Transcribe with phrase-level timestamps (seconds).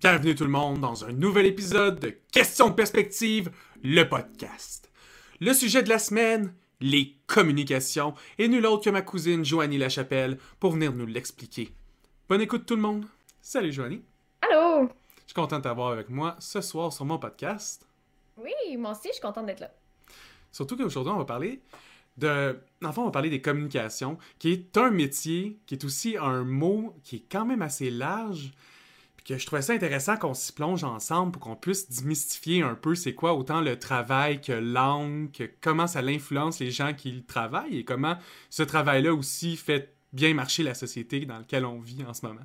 [0.00, 3.50] Bienvenue tout le monde dans un nouvel épisode de Questions de perspective,
[3.82, 4.90] le podcast.
[5.40, 10.38] Le sujet de la semaine, les communications, et nul autre que ma cousine Joanie Lachapelle
[10.60, 11.72] pour venir nous l'expliquer.
[12.28, 13.06] Bonne écoute tout le monde.
[13.50, 14.02] Salut Joanie.
[14.42, 14.90] Allô?
[15.20, 17.88] Je suis content de t'avoir avec moi ce soir sur mon podcast.
[18.36, 19.70] Oui, moi aussi, je suis contente d'être là.
[20.52, 21.62] Surtout qu'aujourd'hui, on va parler
[22.18, 22.60] de...
[22.84, 26.94] Enfin, on va parler des communications, qui est un métier, qui est aussi un mot
[27.04, 28.52] qui est quand même assez large,
[29.16, 32.74] puis que je trouvais ça intéressant qu'on s'y plonge ensemble pour qu'on puisse démystifier un
[32.74, 37.22] peu c'est quoi autant le travail que langue, que comment ça l'influence les gens qui
[37.22, 38.18] travaillent et comment
[38.50, 42.44] ce travail-là aussi fait bien marcher la société dans laquelle on vit en ce moment.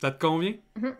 [0.00, 0.54] Ça te convient?
[0.76, 0.94] Mhm.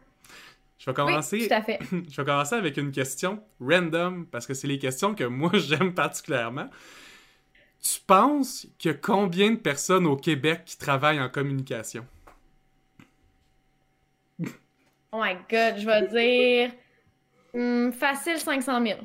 [0.79, 1.37] Je vais commencer.
[1.39, 1.79] Oui, tout à fait.
[2.11, 5.93] Je vais commencer avec une question random parce que c'est les questions que moi j'aime
[5.95, 6.69] particulièrement.
[7.83, 12.07] Tu penses qu'il y a combien de personnes au Québec qui travaillent en communication?
[15.13, 16.73] Oh my god, je vais dire.
[17.53, 19.01] hmm, facile 500 000.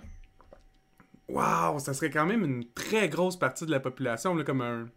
[1.28, 4.88] Wow, ça serait quand même une très grosse partie de la population, là, comme un,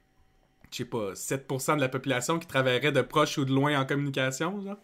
[0.70, 3.86] je sais pas, 7% de la population qui travaillerait de proche ou de loin en
[3.86, 4.76] communication, genre.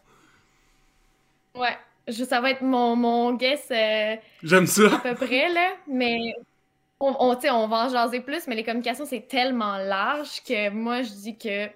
[1.55, 1.77] Ouais,
[2.08, 4.88] je, ça va être mon, mon guess euh, J'aime à ça.
[5.02, 5.72] peu près, là.
[5.86, 6.34] Mais
[7.00, 10.70] on, on, tu on va en jaser plus, mais les communications, c'est tellement large que
[10.70, 11.69] moi, je dis que.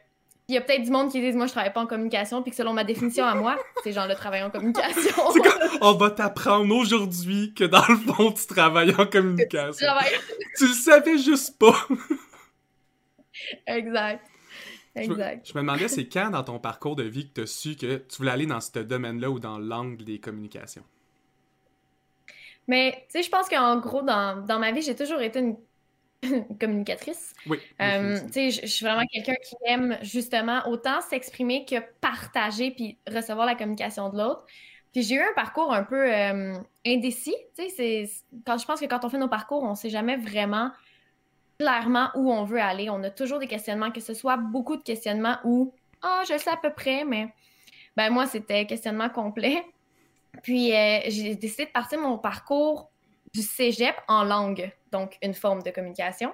[0.50, 2.50] Il y a peut-être du monde qui disent Moi, je travaille pas en communication, puis
[2.52, 5.14] que selon ma définition à moi, ces gens-là travaillent en communication.
[5.82, 9.86] On va t'apprendre aujourd'hui que dans le fond, tu travailles en communication.
[9.86, 10.14] travaille.
[10.56, 11.76] Tu le savais juste pas.
[13.66, 14.24] Exact.
[15.00, 15.46] Je me, Exact.
[15.48, 17.96] je me demandais, c'est quand dans ton parcours de vie que tu as su que
[17.96, 20.84] tu voulais aller dans ce domaine-là ou dans l'angle des communications?
[22.66, 25.56] Mais, tu sais, je pense qu'en gros, dans, dans ma vie, j'ai toujours été une,
[26.22, 27.32] une communicatrice.
[27.46, 27.58] Oui.
[27.80, 32.98] Euh, tu sais, je suis vraiment quelqu'un qui aime justement autant s'exprimer que partager puis
[33.10, 34.44] recevoir la communication de l'autre.
[34.92, 36.54] Puis j'ai eu un parcours un peu euh,
[36.86, 37.36] indécis.
[37.56, 38.10] Tu sais,
[38.46, 40.70] quand je pense que quand on fait nos parcours, on sait jamais vraiment
[41.58, 42.90] clairement où on veut aller.
[42.90, 46.38] On a toujours des questionnements, que ce soit beaucoup de questionnements ou ah, je le
[46.38, 47.28] sais à peu près, mais
[47.96, 49.64] ben moi c'était questionnement complet.
[50.42, 52.90] Puis euh, j'ai décidé de partir mon parcours
[53.34, 56.32] du cégep en langue, donc une forme de communication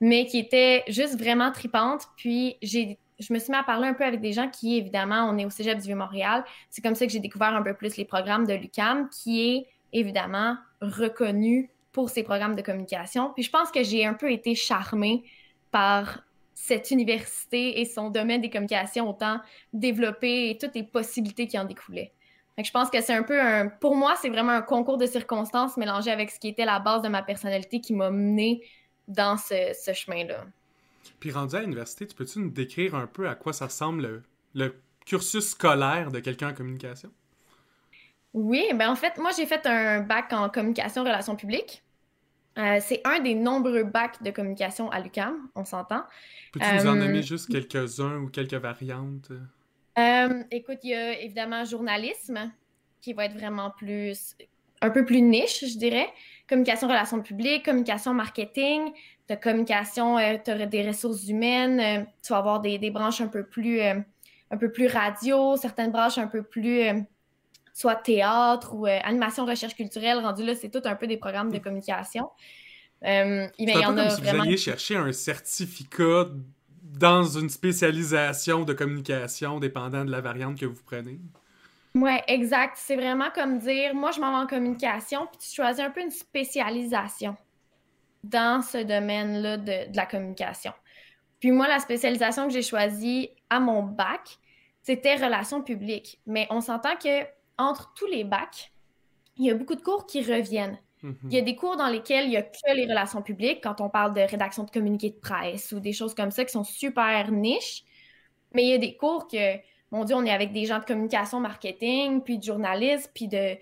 [0.00, 2.08] mais qui était juste vraiment tripante.
[2.16, 5.28] Puis j'ai, je me suis mis à parler un peu avec des gens qui, évidemment,
[5.30, 6.44] on est au Cégep du Vieux-Montréal.
[6.70, 9.66] C'est comme ça que j'ai découvert un peu plus les programmes de l'UCAM, qui est
[9.92, 13.32] évidemment reconnu pour ses programmes de communication.
[13.32, 15.22] Puis je pense que j'ai un peu été charmée
[15.70, 19.40] par cette université et son domaine des communications autant
[19.72, 22.12] développé et toutes les possibilités qui en découlaient.
[22.58, 23.68] Que je pense que c'est un peu un...
[23.68, 27.02] Pour moi, c'est vraiment un concours de circonstances mélangé avec ce qui était la base
[27.02, 28.62] de ma personnalité qui m'a menée
[29.06, 30.44] dans ce, ce chemin-là.
[31.20, 34.22] Puis rendu à l'université, tu peux-tu nous décrire un peu à quoi ça ressemble le,
[34.54, 37.10] le cursus scolaire de quelqu'un en communication?
[38.32, 41.83] Oui, ben en fait, moi j'ai fait un bac en communication relations publiques.
[42.58, 46.04] Euh, c'est un des nombreux bacs de communication à l'UQAM, on s'entend.
[46.52, 49.30] Peux-tu nous en Euh, nommer juste quelques-uns ou quelques variantes?
[49.98, 52.52] Euh, écoute, il y a évidemment journalisme,
[53.00, 54.36] qui va être vraiment plus,
[54.80, 56.08] un peu plus niche, je dirais.
[56.48, 58.92] Communication relations publiques, communication marketing,
[59.28, 63.28] de communication, tu auras des ressources humaines, euh, tu vas avoir des, des branches un
[63.28, 64.00] peu plus, euh,
[64.50, 67.00] un peu plus radio, certaines branches un peu plus, euh,
[67.74, 70.20] soit théâtre ou euh, animation recherche culturelle.
[70.20, 72.30] Rendu là, c'est tout un peu des programmes de communication.
[73.04, 74.44] Euh, mais il C'est y en a comme si vraiment.
[74.44, 76.28] vous alliez chercher un certificat
[76.82, 81.20] dans une spécialisation de communication dépendant de la variante que vous prenez.
[81.94, 82.76] Ouais, exact.
[82.76, 86.00] C'est vraiment comme dire, moi, je m'en vais en communication, puis tu choisis un peu
[86.02, 87.36] une spécialisation
[88.24, 90.72] dans ce domaine-là de, de la communication.
[91.40, 94.38] Puis moi, la spécialisation que j'ai choisie à mon bac,
[94.82, 96.20] c'était relations publiques.
[96.26, 97.24] Mais on s'entend que
[97.58, 98.72] entre tous les bacs,
[99.36, 100.78] il y a beaucoup de cours qui reviennent.
[101.02, 101.16] Mhm.
[101.24, 103.80] Il y a des cours dans lesquels il n'y a que les relations publiques, quand
[103.80, 106.64] on parle de rédaction de communiqués de presse ou des choses comme ça qui sont
[106.64, 107.84] super niches.
[108.52, 109.56] Mais il y a des cours que,
[109.90, 113.56] mon Dieu, on est avec des gens de communication, marketing, puis de journalisme, puis de,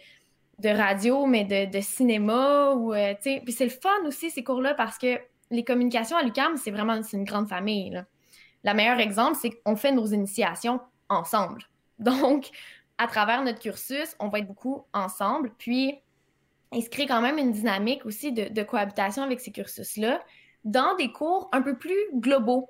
[0.59, 2.73] de radio, mais de, de cinéma.
[2.73, 3.15] Ou, euh.
[3.21, 5.19] Puis c'est le fun aussi, ces cours-là, parce que
[5.50, 7.91] les communications à l'UQAM, c'est vraiment une grande famille.
[7.91, 8.05] Là.
[8.65, 11.62] Le meilleur exemple, c'est qu'on fait nos initiations ensemble.
[11.99, 12.50] Donc,
[13.02, 15.52] à travers notre cursus, on va être beaucoup ensemble.
[15.58, 15.99] Puis,
[16.72, 20.22] il se crée quand même une dynamique aussi de, cohabitation avec ces cursus-là
[20.64, 22.69] dans des cours un peu plus globaux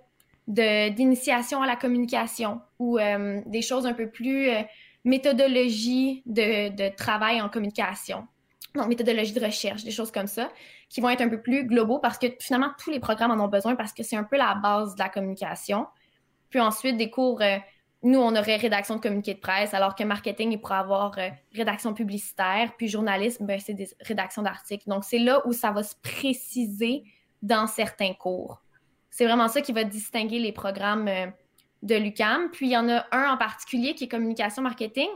[0.48, 4.62] d'initiation à la communication ou euh, des choses un peu plus euh,
[5.04, 8.26] méthodologie de, de, travail en communication.
[8.74, 10.50] Donc, méthodologie de recherche, des choses comme ça,
[10.88, 13.48] qui vont être un peu plus globaux parce que finalement, tous les programmes en ont
[13.48, 15.86] besoin parce que c'est un peu la base de la communication.
[16.50, 17.58] Puis ensuite, des cours, euh,
[18.02, 21.28] nous, on aurait rédaction de communiqué de presse, alors que marketing, il pourrait avoir euh,
[21.54, 24.88] rédaction publicitaire, puis journalisme, ben, c'est des rédactions d'articles.
[24.88, 27.04] Donc, c'est là où ça va se préciser
[27.42, 28.60] dans certains cours.
[29.10, 31.26] C'est vraiment ça qui va distinguer les programmes euh,
[31.82, 32.50] de l'UCAM.
[32.50, 35.08] Puis, il y en a un en particulier qui est communication marketing,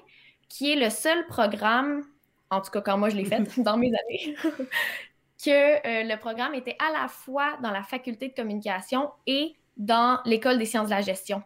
[0.49, 2.05] qui est le seul programme,
[2.51, 4.37] en tout cas quand moi je l'ai fait dans mes années,
[5.45, 10.59] que le programme était à la fois dans la faculté de communication et dans l'École
[10.59, 11.43] des sciences de la gestion.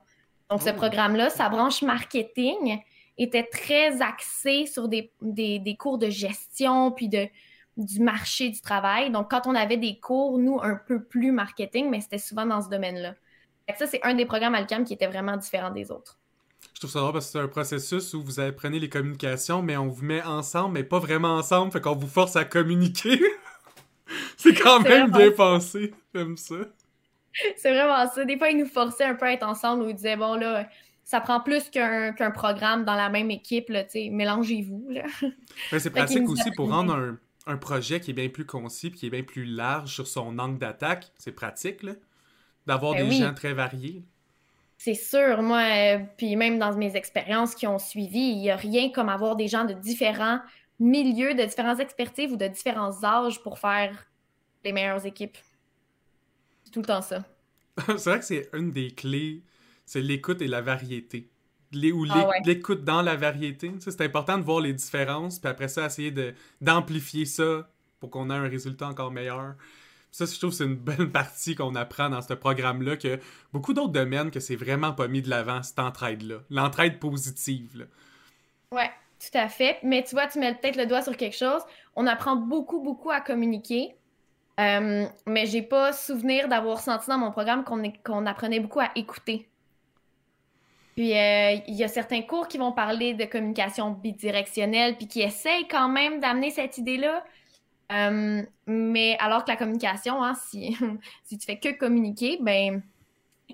[0.51, 0.75] Donc, ce oh.
[0.75, 2.81] programme-là, sa branche marketing
[3.17, 7.29] était très axée sur des, des, cours de gestion, puis de,
[7.77, 9.11] du marché du travail.
[9.11, 12.63] Donc, quand on avait des cours, nous, un peu plus marketing, mais c'était souvent dans
[12.63, 13.15] ce domaine-là.
[13.79, 16.19] Ça, c'est un des programmes Alcam qui était vraiment différent des autres.
[16.75, 19.77] Je trouve ça drôle parce que c'est un processus où vous apprenez les communications, mais
[19.77, 23.21] on vous met ensemble, mais pas vraiment ensemble, fait qu'on vous force à communiquer.
[24.37, 26.57] c'est quand même bien pensé, comme ça.
[27.57, 28.25] C'est vraiment ça.
[28.25, 30.69] Des fois, ils nous forçaient un peu à être ensemble où ils disaient, bon, là,
[31.05, 34.95] ça prend plus qu'un programme dans la même équipe, là, mélangez-vous.
[35.79, 39.11] c'est pratique aussi pour rendre un, un, projet qui est bien plus concis qui est
[39.11, 41.11] bien plus large sur son angle d'attaque.
[41.19, 41.93] C'est pratique, là,
[42.67, 44.05] d'avoir ben des gens très variés.
[44.79, 48.57] C'est sûr, moi, euh, puis même dans mes expériences qui ont suivi, il n'y a
[48.57, 50.39] rien comme avoir des gens de différents
[50.79, 54.07] milieux, de différentes expertises ou de différents âges pour faire
[54.65, 55.37] les meilleures équipes
[56.71, 57.25] tout le temps ça.
[57.87, 59.43] c'est vrai que c'est une des clés,
[59.87, 61.31] c'est l'écoute et la variété.
[61.73, 63.73] Les, ou ah l'écoute dans la variété.
[63.79, 66.13] C'est important de voir les différences, puis après ça, essayer
[66.61, 67.71] d'amplifier ça
[68.01, 69.55] pour qu'on ait un résultat encore meilleur.
[70.11, 73.21] Ça, je trouve c'est une bonne partie qu'on apprend dans ce programme-là, que
[73.53, 76.39] beaucoup d'autres domaines que c'est vraiment pas mis de l'avant, cette entraide-là.
[76.51, 77.79] L'entraide positive.
[77.79, 77.85] Là.
[78.73, 78.91] Ouais,
[79.21, 79.79] tout à fait.
[79.85, 81.63] Mais tu vois, tu mets peut-être le doigt sur quelque chose.
[81.95, 83.95] On apprend beaucoup, beaucoup à communiquer.
[84.61, 89.49] Euh, mais j'ai pas souvenir d'avoir senti dans mon programme qu'on apprenait beaucoup à écouter.
[90.97, 95.23] Puis euh, il y a certains cours qui vont parler de communication bidirectionnelle, puis qui
[95.23, 97.25] essayent quand même d'amener cette idée-là.
[97.93, 100.77] Euh, mais alors que la communication, hein, si,
[101.25, 102.83] si tu fais que communiquer, ben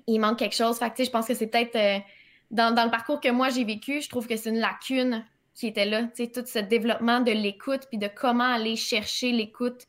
[0.07, 0.79] il manque quelque chose.
[0.81, 2.03] Je pense que c'est peut-être
[2.51, 5.25] dans, dans, le parcours que moi j'ai vécu, je trouve que c'est une lacune
[5.55, 6.03] qui était là.
[6.03, 9.87] Tout ce développement de l'écoute, puis de comment aller chercher l'écoute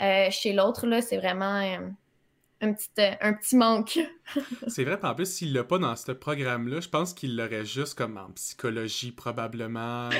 [0.00, 1.78] euh, chez l'autre, là, c'est vraiment euh,
[2.60, 3.98] un, petit, euh, un petit manque.
[4.68, 7.96] c'est vrai, en plus, s'il l'a pas dans ce programme-là, je pense qu'il l'aurait juste
[7.96, 10.10] comme en psychologie, probablement.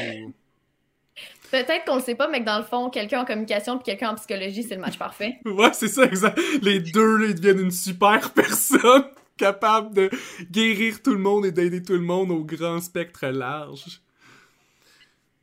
[1.51, 4.11] Peut-être qu'on le sait pas, mais que dans le fond, quelqu'un en communication puis quelqu'un
[4.11, 5.39] en psychologie, c'est le match parfait.
[5.45, 6.39] ouais, c'est ça, exact.
[6.63, 9.05] Les deux, là, ils deviennent une super personne
[9.37, 10.11] capable de
[10.51, 14.01] guérir tout le monde et d'aider tout le monde au grand spectre large.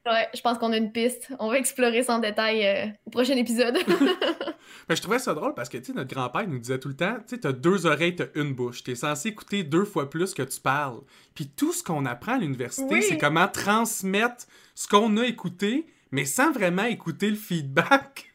[0.06, 1.31] Ouais, je pense qu'on a une piste.
[1.39, 3.77] On va explorer ça en détail euh, au prochain épisode.
[4.89, 7.18] je trouvais ça drôle parce que, tu sais, notre grand-père nous disait tout le temps,
[7.19, 8.83] tu sais, t'as deux oreilles, t'as une bouche.
[8.83, 11.01] T'es censé écouter deux fois plus que tu parles.
[11.36, 16.25] Puis tout ce qu'on apprend à l'université, c'est comment transmettre ce qu'on a écouté, mais
[16.25, 18.33] sans vraiment écouter le feedback.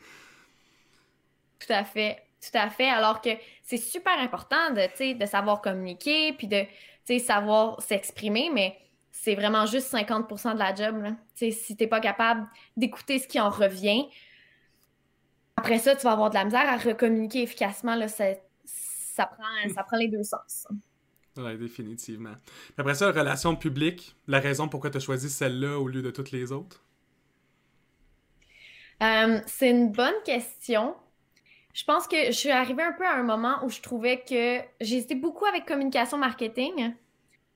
[1.60, 2.22] Tout à fait.
[2.40, 2.88] Tout à fait.
[2.88, 3.30] Alors que
[3.62, 6.64] c'est super important de, de savoir communiquer, puis de,
[7.18, 8.76] savoir s'exprimer, mais
[9.18, 11.02] c'est vraiment juste 50% de la job.
[11.02, 11.16] Là.
[11.34, 12.46] Si t'es pas capable
[12.76, 14.04] d'écouter ce qui en revient,
[15.56, 17.94] après ça, tu vas avoir de la misère à recommuniquer efficacement.
[17.96, 18.26] Là, ça,
[19.26, 19.44] prend,
[19.74, 20.66] ça prend les deux sens.
[21.38, 22.34] Oui, définitivement.
[22.78, 26.30] après ça, relation publique, la raison pourquoi tu as choisi celle-là au lieu de toutes
[26.30, 26.84] les autres?
[29.02, 30.94] Euh, c'est une bonne question.
[31.74, 34.60] Je pense que je suis arrivée un peu à un moment où je trouvais que
[34.80, 36.94] j'hésitais beaucoup avec communication marketing.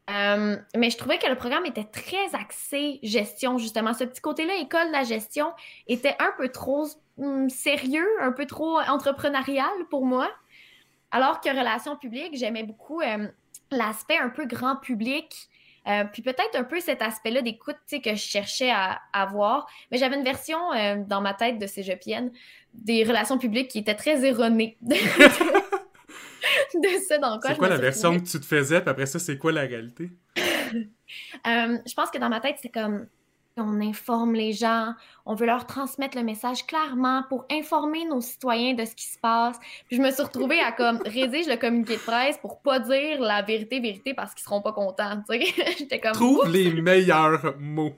[0.08, 3.92] Euh, mais je trouvais que le programme était très axé gestion, justement.
[3.94, 5.52] Ce petit côté-là, école de la gestion,
[5.86, 6.86] était un peu trop
[7.18, 10.30] hum, sérieux, un peu trop entrepreneurial pour moi.
[11.10, 13.28] Alors que relations publiques, j'aimais beaucoup euh,
[13.70, 15.48] l'aspect un peu grand public.
[15.88, 19.66] Euh, puis peut-être un peu cet aspect-là d'écoute que je cherchais à, avoir.
[19.90, 20.58] Mais j'avais une version
[21.06, 22.32] dans ma tête de cégepienne
[22.74, 24.76] des relations publiques qui était très erronée.
[26.74, 29.18] de ça dans quoi C'est quoi la version que tu te faisais, puis après ça,
[29.18, 30.10] c'est quoi la réalité?
[31.44, 33.08] Euh, je pense que dans ma tête, c'est comme
[33.56, 34.94] on informe les gens,
[35.26, 39.18] on veut leur transmettre le message clairement pour informer nos citoyens de ce qui se
[39.18, 39.58] passe.
[39.88, 43.20] Puis je me suis retrouvée à comme rédige le communiqué de presse pour pas dire
[43.20, 45.22] la vérité, vérité parce qu'ils seront pas contents.
[45.78, 47.94] J'étais comme trouve les meilleurs mots.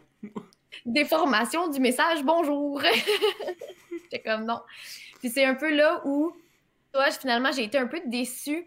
[0.87, 2.83] Déformation du message bonjour.
[4.03, 4.61] J'étais comme non.
[5.21, 6.33] Puis c'est un peu là où
[6.93, 8.67] toi, finalement, j'ai été un peu déçue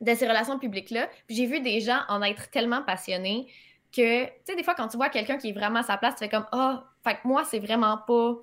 [0.00, 1.08] de ces relations publiques-là.
[1.26, 3.46] Puis j'ai vu des gens en être tellement passionnés.
[3.92, 6.14] que, tu sais, des fois, quand tu vois quelqu'un qui est vraiment à sa place,
[6.14, 8.36] tu fais comme, ah, fait que moi, c'est vraiment pas,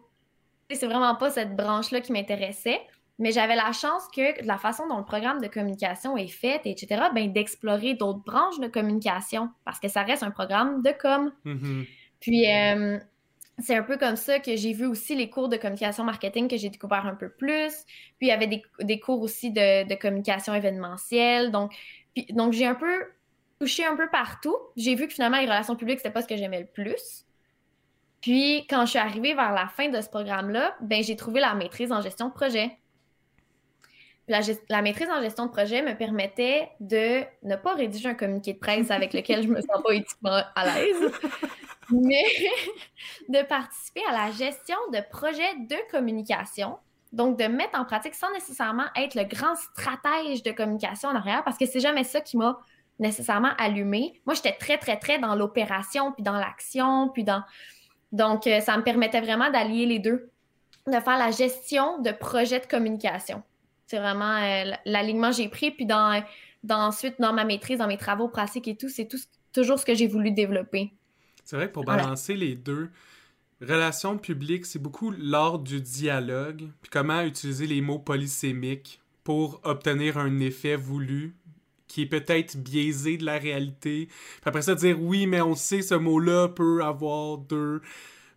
[0.69, 2.81] c'est vraiment pas cette branche-là qui m'intéressait.
[3.19, 6.61] Mais j'avais la chance que, de la façon dont le programme de communication est fait,
[6.65, 11.31] etc., ben, d'explorer d'autres branches de communication, parce que ça reste un programme de com.
[11.45, 11.87] Mm-hmm.
[12.19, 12.99] Puis, euh,
[13.59, 16.57] c'est un peu comme ça que j'ai vu aussi les cours de communication marketing que
[16.57, 17.73] j'ai découvert un peu plus.
[18.17, 21.51] Puis, il y avait des, des cours aussi de, de, communication événementielle.
[21.51, 21.73] Donc,
[22.29, 23.05] donc j'ai un peu
[23.59, 24.55] touché un peu partout.
[24.75, 27.25] J'ai vu que finalement, les relations publiques, c'était pas ce que j'aimais le plus.
[28.21, 31.55] Puis, quand je suis arrivée vers la fin de ce programme-là, ben, j'ai trouvé la
[31.55, 32.77] maîtrise en gestion de projet.
[34.27, 38.53] La, la, maîtrise en gestion de projet me permettait de ne pas rédiger un communiqué
[38.53, 41.11] de presse avec lequel je me sens pas éthiquement à l'aise,
[41.91, 42.23] mais
[43.29, 46.77] de participer à la gestion de projets de communication.
[47.13, 51.43] Donc, de mettre en pratique sans nécessairement être le grand stratège de communication en arrière,
[51.43, 52.59] parce que c'est jamais ça qui m'a
[52.99, 54.19] nécessairement allumé.
[54.25, 57.43] Moi, j'étais très, très, très dans l'opération, puis dans l'action, puis dans...
[58.11, 60.31] Donc, euh, ça me permettait vraiment d'allier les deux,
[60.87, 63.43] de faire la gestion de projets de communication.
[63.85, 66.21] C'est vraiment euh, l'alignement que j'ai pris, puis dans,
[66.69, 69.07] ensuite, dans ma maîtrise, dans mes travaux pratiques et tout, c'est
[69.53, 70.91] toujours ce que j'ai voulu développer.
[71.47, 72.89] C'est vrai que pour balancer les deux,
[73.61, 80.17] relations publiques, c'est beaucoup l'art du dialogue, puis comment utiliser les mots polysémiques pour obtenir
[80.17, 81.37] un effet voulu
[81.87, 84.07] qui est peut-être biaisé de la réalité.
[84.07, 87.81] Puis après ça, dire oui, mais on sait ce mot-là peut avoir deux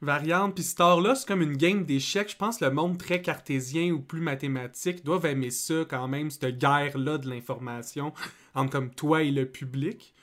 [0.00, 0.54] variantes.
[0.54, 2.30] Puis cet art-là, c'est comme une game d'échecs.
[2.30, 6.30] Je pense que le monde très cartésien ou plus mathématique doivent aimer ça quand même,
[6.30, 8.12] cette guerre-là de l'information
[8.54, 10.14] entre comme toi et le public.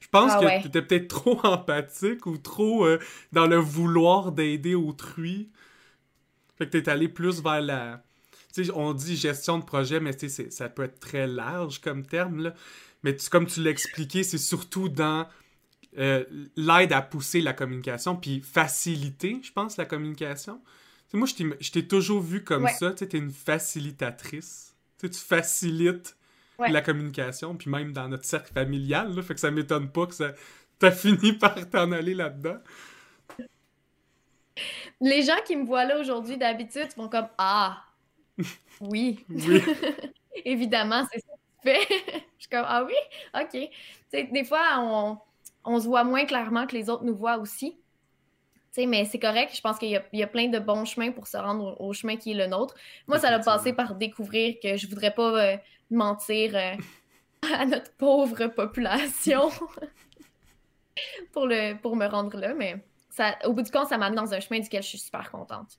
[0.00, 2.98] Je pense ah que tu étais peut-être trop empathique ou trop euh,
[3.32, 5.50] dans le vouloir d'aider autrui.
[6.56, 8.02] Fait que t'es allé plus vers la,
[8.74, 10.12] on dit gestion de projet, mais
[10.50, 12.42] ça peut être très large comme terme.
[12.42, 12.54] Là.
[13.02, 15.26] Mais comme tu l'as expliqué, c'est surtout dans
[15.98, 16.24] euh,
[16.56, 20.60] l'aide à pousser la communication, puis faciliter, je pense, la communication.
[21.12, 22.92] moi, je t'ai toujours vu comme ça.
[22.92, 24.74] Tu es une facilitatrice.
[25.00, 26.16] tu facilites
[26.58, 29.14] la communication, puis même dans notre cercle familial.
[29.14, 30.32] Là, fait que ça m'étonne pas que ça
[30.78, 32.58] t'as fini par t'en aller là-dedans.
[35.00, 37.84] Les gens qui me voient là aujourd'hui, d'habitude, font comme Ah,
[38.80, 39.24] oui.
[40.44, 41.94] Évidemment, c'est ça que tu fais.
[42.36, 42.94] je suis comme, ah oui?
[43.34, 43.70] OK.
[44.32, 45.18] des fois,
[45.64, 47.76] on, se voit moins clairement que les autres nous voient aussi.
[48.76, 49.54] mais c'est correct.
[49.54, 52.32] Je pense qu'il y, a plein de bons chemins pour se rendre au, chemin qui
[52.32, 52.74] est le nôtre.
[53.06, 55.56] Moi, ça a passé par découvrir que je voudrais pas euh,
[55.90, 56.74] mentir euh,
[57.54, 59.50] à notre pauvre population
[61.32, 62.54] pour, le, pour me rendre là.
[62.54, 65.30] Mais ça, au bout du compte, ça m'a dans un chemin duquel je suis super
[65.30, 65.78] contente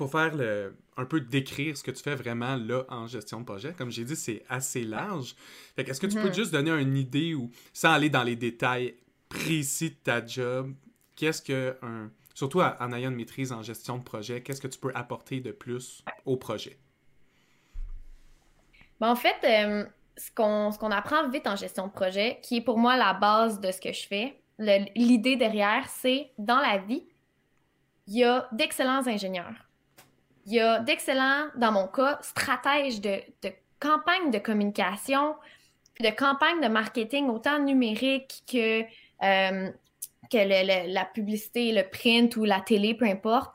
[0.00, 3.44] pour faire le, un peu décrire ce que tu fais vraiment là en gestion de
[3.44, 5.34] projet, comme j'ai dit, c'est assez large.
[5.76, 6.34] Fait est-ce que tu peux mhm.
[6.34, 8.94] juste donner une idée ou, sans aller dans les détails
[9.28, 10.72] précis de ta job,
[11.16, 14.78] qu'est-ce que un, surtout en ayant une maîtrise en gestion de projet, qu'est-ce que tu
[14.78, 16.78] peux apporter de plus au projet?
[19.00, 19.84] Ben, en fait, euh,
[20.16, 23.70] ce qu'on apprend vite en gestion de projet, qui est pour moi la base de
[23.70, 24.40] ce que je fais,
[24.94, 27.04] l'idée derrière, c'est dans la vie,
[28.06, 29.70] il y a d'excellents ingénieurs
[30.46, 35.36] il y a d'excellents, dans mon cas, stratèges de, de campagne de communication,
[36.00, 39.70] de campagne de marketing, autant numérique que, euh,
[40.30, 43.54] que la publicité, le print ou la télé, peu importe.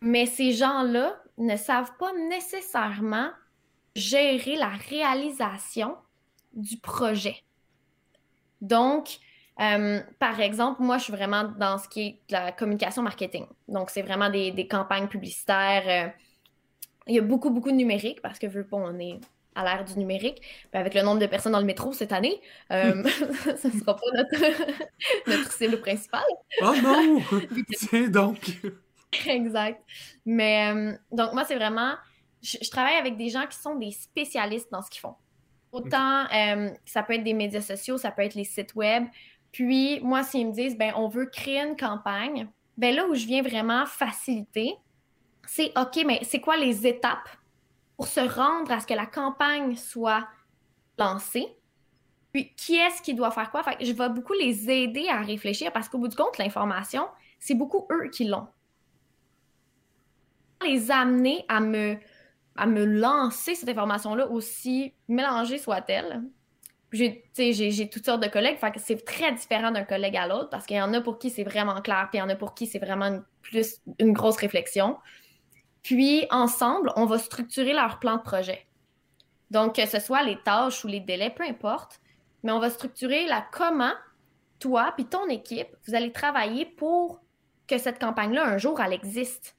[0.00, 3.30] Mais ces gens-là ne savent pas nécessairement
[3.96, 5.96] gérer la réalisation
[6.52, 7.36] du projet.
[8.60, 9.18] Donc,
[9.60, 13.46] euh, par exemple, moi, je suis vraiment dans ce qui est la communication marketing.
[13.68, 15.84] Donc, c'est vraiment des, campagnes publicitaires.
[15.86, 16.10] Euh,
[17.06, 19.18] il y a beaucoup, beaucoup de numérique parce que, vu pas, on est
[19.54, 20.42] à l'ère du numérique.
[20.74, 22.38] avec le nombre de personnes dans le métro cette année,
[22.72, 23.02] euh,
[23.56, 24.06] ce ne sera pas
[25.26, 26.20] notre, cible principale.
[26.60, 27.22] Oh non!
[27.72, 28.60] C'est donc!
[29.26, 29.82] exact.
[30.26, 31.94] Mais donc, moi, c'est vraiment.
[32.46, 35.14] Je, travaille avec des gens qui sont des spécialistes dans ce qu'ils font.
[35.72, 36.26] Autant,
[36.84, 39.04] ça peut être des médias sociaux, ça peut être les sites web,
[39.56, 43.24] puis, moi, s'ils me disent, ben, on veut créer une campagne, ben là où je
[43.24, 44.74] viens vraiment faciliter,
[45.46, 47.30] c'est OK, mais c'est quoi les étapes
[47.96, 50.28] pour se rendre à ce que la campagne soit
[50.98, 51.46] lancée?
[52.32, 53.62] Puis, qui est-ce qui doit faire quoi?
[53.62, 57.54] Fait je vais beaucoup les aider à réfléchir parce qu'au bout du compte, l'information, c'est
[57.54, 58.48] beaucoup eux qui l'ont.
[60.66, 61.96] Les amener à me,
[62.56, 66.22] à me lancer cette information-là, aussi mélangée soit-elle,
[66.92, 70.80] j'ai toutes sortes de collègues, c'est très différent d'un collègue à l'autre parce qu'il y
[70.80, 72.78] en a pour qui c'est vraiment clair, puis il y en a pour qui c'est
[72.78, 74.96] vraiment une, plus une grosse réflexion.
[75.82, 78.66] Puis ensemble, on va structurer leur plan de projet.
[79.50, 82.00] Donc, que ce soit les tâches ou les délais, peu importe,
[82.42, 83.92] mais on va structurer la comment
[84.58, 87.20] toi puis ton équipe, vous allez travailler pour
[87.66, 89.55] que cette campagne-là, un jour, elle existe.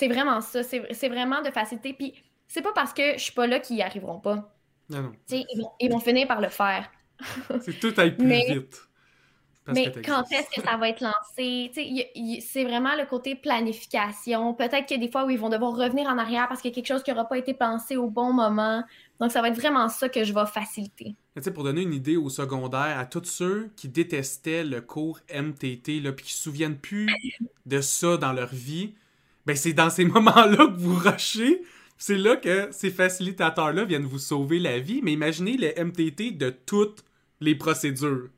[0.00, 0.62] C'est vraiment ça.
[0.62, 1.92] C'est vraiment de faciliter.
[1.92, 2.14] Puis
[2.48, 4.50] c'est pas parce que je suis pas là qu'ils y arriveront pas.
[4.88, 5.12] Non, non.
[5.28, 6.90] Ils vont, ils vont, finir par le faire.
[7.60, 8.80] c'est tout à plus vite.
[9.68, 11.70] Mais quand est-ce que ça va être lancé?
[12.40, 14.54] C'est vraiment le côté planification.
[14.54, 16.70] Peut-être qu'il y a des fois où ils vont devoir revenir en arrière parce qu'il
[16.70, 18.82] y a quelque chose qui n'aura pas été pensé au bon moment.
[19.20, 21.14] Donc, ça va être vraiment ça que je vais faciliter.
[21.52, 26.12] pour donner une idée au secondaire, à tous ceux qui détestaient le cours MTT, là,
[26.12, 27.06] puis qui ne se souviennent plus
[27.66, 28.94] de ça dans leur vie,
[29.46, 31.62] ben c'est dans ces moments-là que vous rushez.
[31.96, 35.00] C'est là que ces facilitateurs-là viennent vous sauver la vie.
[35.02, 37.04] Mais imaginez le MTT de toutes
[37.40, 38.28] les procédures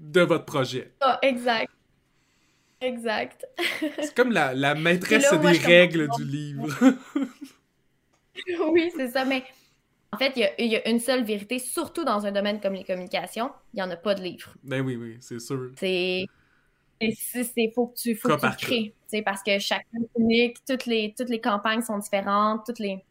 [0.00, 0.92] de votre projet.
[1.00, 1.70] Ah, exact.
[2.80, 3.46] Exact.
[3.80, 6.68] C'est comme la, la maîtresse des règles du livre.
[8.72, 9.24] oui, c'est ça.
[9.24, 9.44] Mais
[10.10, 13.50] en fait, il y, a une seule vérité, surtout dans un domaine comme les communications,
[13.72, 14.54] il n'y en a pas de livre.
[14.62, 15.70] Ben oui, oui, c'est sûr.
[15.76, 16.26] C'est.
[17.02, 19.22] Il faut que tu, faut que tu crées.
[19.24, 23.04] Parce que chacun est unique, toutes les, toutes les campagnes sont différentes, toutes les.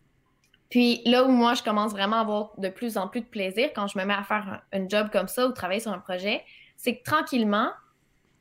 [0.69, 3.69] Puis là où moi, je commence vraiment à avoir de plus en plus de plaisir
[3.75, 5.99] quand je me mets à faire un, un job comme ça ou travailler sur un
[5.99, 6.43] projet,
[6.77, 7.69] c'est que tranquillement,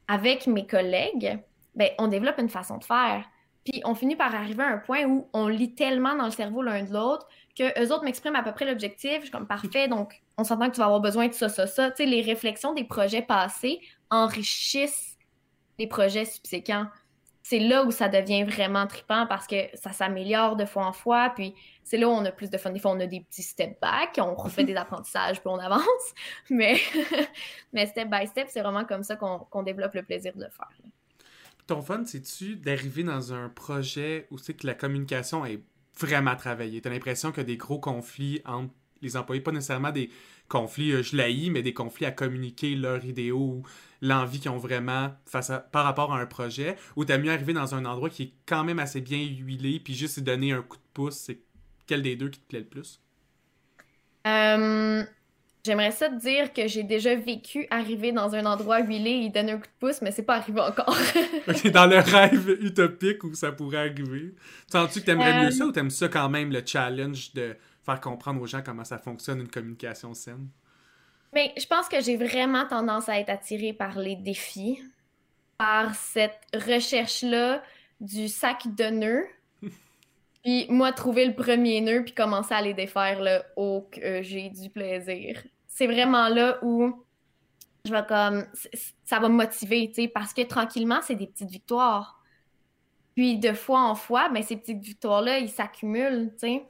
[0.08, 1.38] avec mes collègues,
[1.74, 3.24] ben, on développe une façon de faire.
[3.64, 6.62] Puis on finit par arriver à un point où on lit tellement dans le cerveau
[6.62, 9.16] l'un de l'autre que eux autres m'expriment à peu près l'objectif.
[9.16, 11.66] Je suis comme parfait, donc on s'entend que tu vas avoir besoin de ça, ça,
[11.66, 11.90] ça.
[11.90, 13.80] Tu sais, les réflexions des projets passés
[14.10, 15.09] enrichissent
[15.80, 16.86] les projets subséquents
[17.42, 21.32] c'est là où ça devient vraiment trippant parce que ça s'améliore de fois en fois.
[21.34, 22.70] Puis c'est là où on a plus de fun.
[22.70, 25.84] Des fois, on a des petits step back, on refait des apprentissages, puis on avance.
[26.50, 26.78] Mais,
[27.72, 30.70] mais step by step, c'est vraiment comme ça qu'on développe le plaisir de le faire.
[31.66, 35.62] Ton fun, c'est-tu d'arriver dans un projet où c'est que la communication est
[35.98, 36.80] vraiment travaillée?
[36.80, 40.10] Tu as l'impression qu'il y a des gros conflits entre les employés, pas nécessairement des
[40.48, 43.62] conflits, euh, je l'ai, mais des conflits à communiquer leurs idéaux ou
[44.02, 47.74] l'envie qu'ils ont vraiment face par rapport à un projet, ou t'as mieux arriver dans
[47.74, 50.82] un endroit qui est quand même assez bien huilé, puis juste donner un coup de
[50.92, 51.40] pouce, c'est
[51.86, 53.00] quel des deux qui te plaît le plus?
[54.26, 55.02] Euh,
[55.64, 59.52] j'aimerais ça te dire que j'ai déjà vécu arriver dans un endroit huilé et donner
[59.52, 60.96] un coup de pouce, mais c'est pas arrivé encore.
[61.72, 64.34] dans le rêve utopique où ça pourrait arriver.
[64.70, 68.40] Sens-tu que t'aimerais mieux ça ou t'aimes ça quand même, le challenge de faire comprendre
[68.40, 70.48] aux gens comment ça fonctionne une communication saine?
[71.32, 74.82] Mais je pense que j'ai vraiment tendance à être attirée par les défis,
[75.58, 77.62] par cette recherche-là
[78.00, 79.26] du sac de nœuds.
[80.42, 84.50] puis moi, trouver le premier nœud puis commencer à les défaire, là, oh, que j'ai
[84.50, 85.42] du plaisir.
[85.68, 87.04] C'est vraiment là où
[87.84, 88.46] je vais comme.
[89.04, 92.20] Ça va me motiver, tu sais, parce que tranquillement, c'est des petites victoires.
[93.14, 96.62] Puis de fois en fois, ben, ces petites victoires-là, ils s'accumulent, tu sais.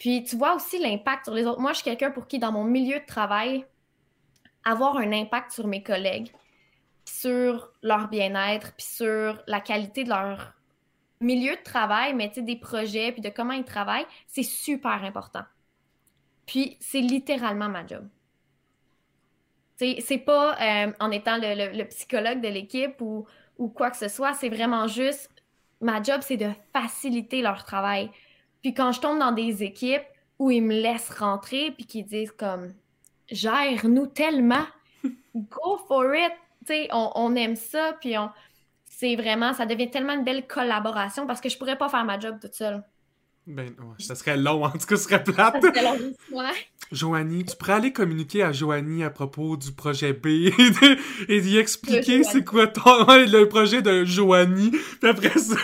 [0.00, 1.60] Puis tu vois aussi l'impact sur les autres.
[1.60, 3.66] Moi, je suis quelqu'un pour qui, dans mon milieu de travail,
[4.64, 6.32] avoir un impact sur mes collègues,
[7.04, 10.54] sur leur bien-être, puis sur la qualité de leur
[11.20, 15.44] milieu de travail, mais des projets, puis de comment ils travaillent, c'est super important.
[16.46, 18.08] Puis c'est littéralement ma job.
[19.76, 23.26] C'est pas euh, en étant le, psychologue de l'équipe ou,
[23.58, 25.30] ou quoi que ce soit, c'est vraiment juste
[25.82, 28.10] ma job, c'est de faciliter leur travail.
[28.62, 30.02] Puis quand je tombe dans des équipes
[30.38, 32.72] où ils me laissent rentrer puis qu'ils disent comme
[33.30, 34.66] gère-nous tellement,
[35.34, 36.32] go for it.
[36.66, 38.30] Tu on, on aime ça puis on
[38.84, 42.18] c'est vraiment ça devient tellement une belle collaboration parce que je pourrais pas faire ma
[42.18, 42.82] job toute seule.
[43.46, 45.64] Ben, ouais, ça serait long, en tout cas, ce serait plate.
[46.92, 50.26] Joanie, tu pourrais aller communiquer à Joanie à propos du projet B
[51.28, 54.70] et, d'y expliquer c'est quoi ton, le projet de Joanie.
[55.00, 55.56] Puis après ça.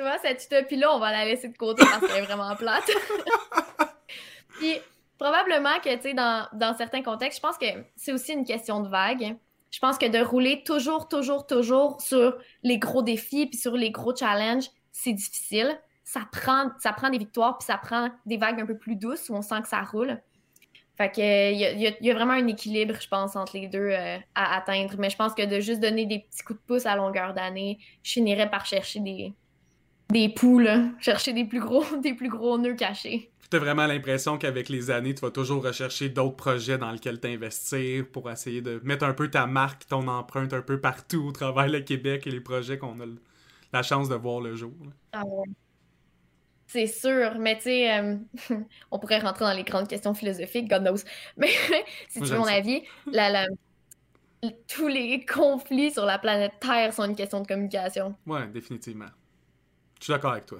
[0.00, 2.90] Tu vois, cette utopie-là, on va la laisser de côté parce qu'elle est vraiment plate.
[4.58, 4.78] Puis,
[5.18, 8.80] probablement que, tu sais, dans, dans, certains contextes, je pense que c'est aussi une question
[8.80, 9.36] de vague.
[9.70, 13.90] Je pense que de rouler toujours, toujours, toujours sur les gros défis puis sur les
[13.90, 15.78] gros challenges, c'est difficile.
[16.02, 19.28] Ça prend, ça prend des victoires puis ça prend des vagues un peu plus douces
[19.28, 20.18] où on sent que ça roule.
[20.96, 24.16] Fait que il y, y, a vraiment un équilibre, je pense, entre les deux euh,
[24.34, 24.94] à atteindre.
[24.98, 27.78] Mais je pense que de juste donner des petits coups de pouce à longueur d'année,
[28.02, 29.34] je finirais par chercher des,
[30.10, 30.70] des poules,
[31.00, 33.30] chercher des plus gros, des plus gros nœuds cachés.
[33.50, 37.18] Tu as vraiment l'impression qu'avec les années, tu vas toujours rechercher d'autres projets dans lesquels
[37.18, 41.32] t'investir pour essayer de mettre un peu ta marque, ton empreinte un peu partout au
[41.32, 43.06] travers le Québec et les projets qu'on a
[43.72, 44.72] la chance de voir le jour.
[45.12, 45.24] Ah
[46.68, 48.16] C'est sûr, mais tu sais, euh,
[48.92, 51.02] on pourrait rentrer dans les grandes questions philosophiques, God knows.
[51.36, 51.50] Mais
[52.08, 53.46] si tu veux mon avis, la,
[54.68, 58.14] tous les conflits sur la planète Terre sont une question de communication.
[58.26, 59.06] Ouais, définitivement.
[60.00, 60.58] Je suis d'accord avec toi.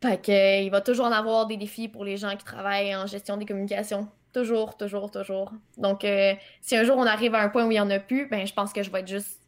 [0.00, 3.06] Fait que, il va toujours en avoir des défis pour les gens qui travaillent en
[3.06, 4.08] gestion des communications.
[4.32, 5.52] Toujours, toujours, toujours.
[5.76, 7.98] Donc, euh, si un jour on arrive à un point où il n'y en a
[7.98, 9.40] plus, ben je pense que je vais être juste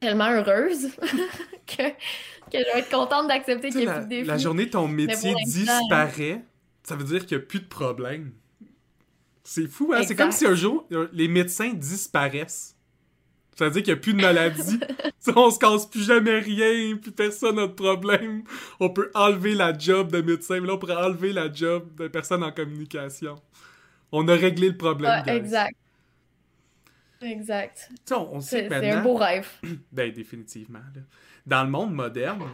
[0.00, 0.88] tellement heureuse
[1.66, 4.28] que, que je vais être contente d'accepter qu'il n'y ait plus de défis.
[4.28, 6.42] La journée ton métier disparaît,
[6.84, 8.32] ça veut dire qu'il n'y a plus de problème.
[9.44, 10.02] C'est fou, hein?
[10.06, 12.76] C'est comme si un jour, les médecins disparaissent.
[13.58, 14.78] Ça veut dire qu'il n'y a plus de maladie.
[15.34, 18.44] on se casse plus jamais rien, plus personne n'a de problème.
[18.78, 22.06] On peut enlever la job de médecin, mais là, on pourrait enlever la job de
[22.06, 23.34] personne en communication.
[24.12, 25.24] On a réglé le problème.
[25.26, 25.74] exact.
[27.20, 27.90] Exact.
[28.12, 29.48] on, C'est un beau rêve.
[29.92, 30.78] ben, définitivement.
[31.44, 32.44] Dans le monde moderne,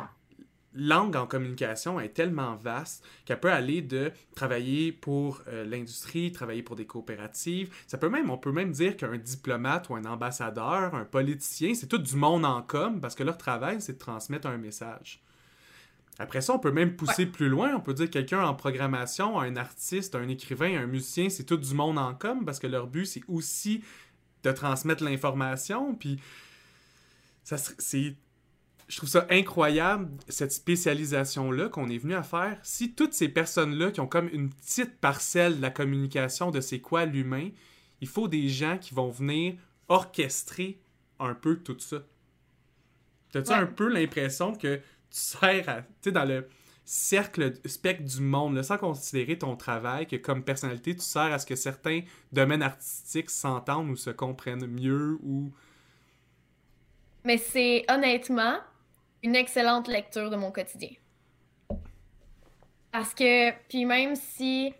[0.74, 6.62] langue en communication est tellement vaste qu'elle peut aller de travailler pour euh, l'industrie, travailler
[6.62, 7.72] pour des coopératives.
[7.86, 11.86] Ça peut même, on peut même dire qu'un diplomate ou un ambassadeur, un politicien, c'est
[11.86, 15.22] tout du monde en com parce que leur travail, c'est de transmettre un message.
[16.18, 17.74] Après ça, on peut même pousser plus loin.
[17.74, 21.74] On peut dire quelqu'un en programmation, un artiste, un écrivain, un musicien, c'est tout du
[21.74, 23.82] monde en com parce que leur but, c'est aussi
[24.44, 25.94] de transmettre l'information.
[25.94, 26.20] Puis,
[27.42, 28.14] c'est
[28.88, 32.58] je trouve ça incroyable, cette spécialisation-là qu'on est venu à faire.
[32.62, 36.80] Si toutes ces personnes-là qui ont comme une petite parcelle de la communication de c'est
[36.80, 37.50] quoi l'humain,
[38.00, 39.54] il faut des gens qui vont venir
[39.88, 40.80] orchestrer
[41.18, 42.02] un peu tout ça.
[43.32, 46.46] T'as-tu un peu l'impression que tu sers à, tu sais, dans le
[46.84, 51.46] cercle, spectre du monde, sans considérer ton travail, que comme personnalité, tu sers à ce
[51.46, 55.52] que certains domaines artistiques s'entendent ou se comprennent mieux ou...
[57.24, 58.58] Mais c'est honnêtement,
[59.24, 60.90] une excellente lecture de mon quotidien.
[62.92, 64.72] Parce que, puis même si,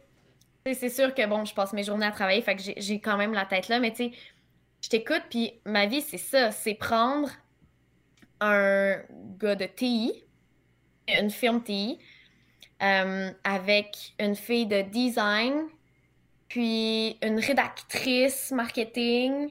[0.66, 3.33] c'est sûr que, bon, je passe mes journées à travailler, fait que j'ai quand même
[3.33, 4.12] la tête là, mais tu sais,
[4.83, 7.30] je t'écoute, puis ma vie, c'est ça, c'est prendre
[8.40, 9.00] un
[9.38, 10.12] gars de TI,
[11.09, 11.98] une firme TI,
[12.83, 15.64] euh, avec une fille de design,
[16.48, 19.48] puis une rédactrice marketing,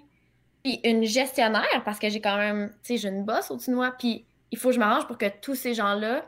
[0.63, 3.97] puis une gestionnaire, parce que j'ai quand même, tu sais, j'ai une bosse au-dessus de
[3.97, 6.23] puis il faut que je m'arrange pour que tous ces gens-là,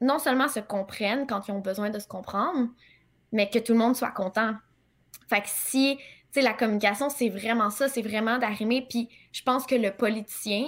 [0.00, 2.70] non seulement se comprennent quand ils ont besoin de se comprendre,
[3.30, 4.54] mais que tout le monde soit content.
[5.28, 8.86] Fait que si, tu sais, la communication, c'est vraiment ça, c'est vraiment d'arrimer.
[8.88, 10.64] Puis je pense que le politicien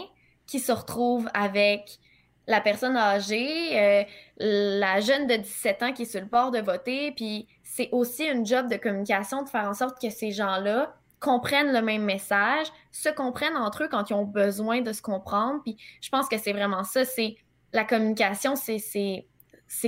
[0.47, 1.99] qui se retrouve avec
[2.47, 4.05] la personne âgée, euh,
[4.37, 8.27] la jeune de 17 ans qui est sur le bord de voter, puis c'est aussi
[8.27, 12.67] une job de communication de faire en sorte que ces gens-là comprennent le même message,
[12.91, 15.61] se comprennent entre eux quand ils ont besoin de se comprendre.
[15.63, 17.37] Puis je pense que c'est vraiment ça, c'est
[17.73, 19.27] la communication, c'est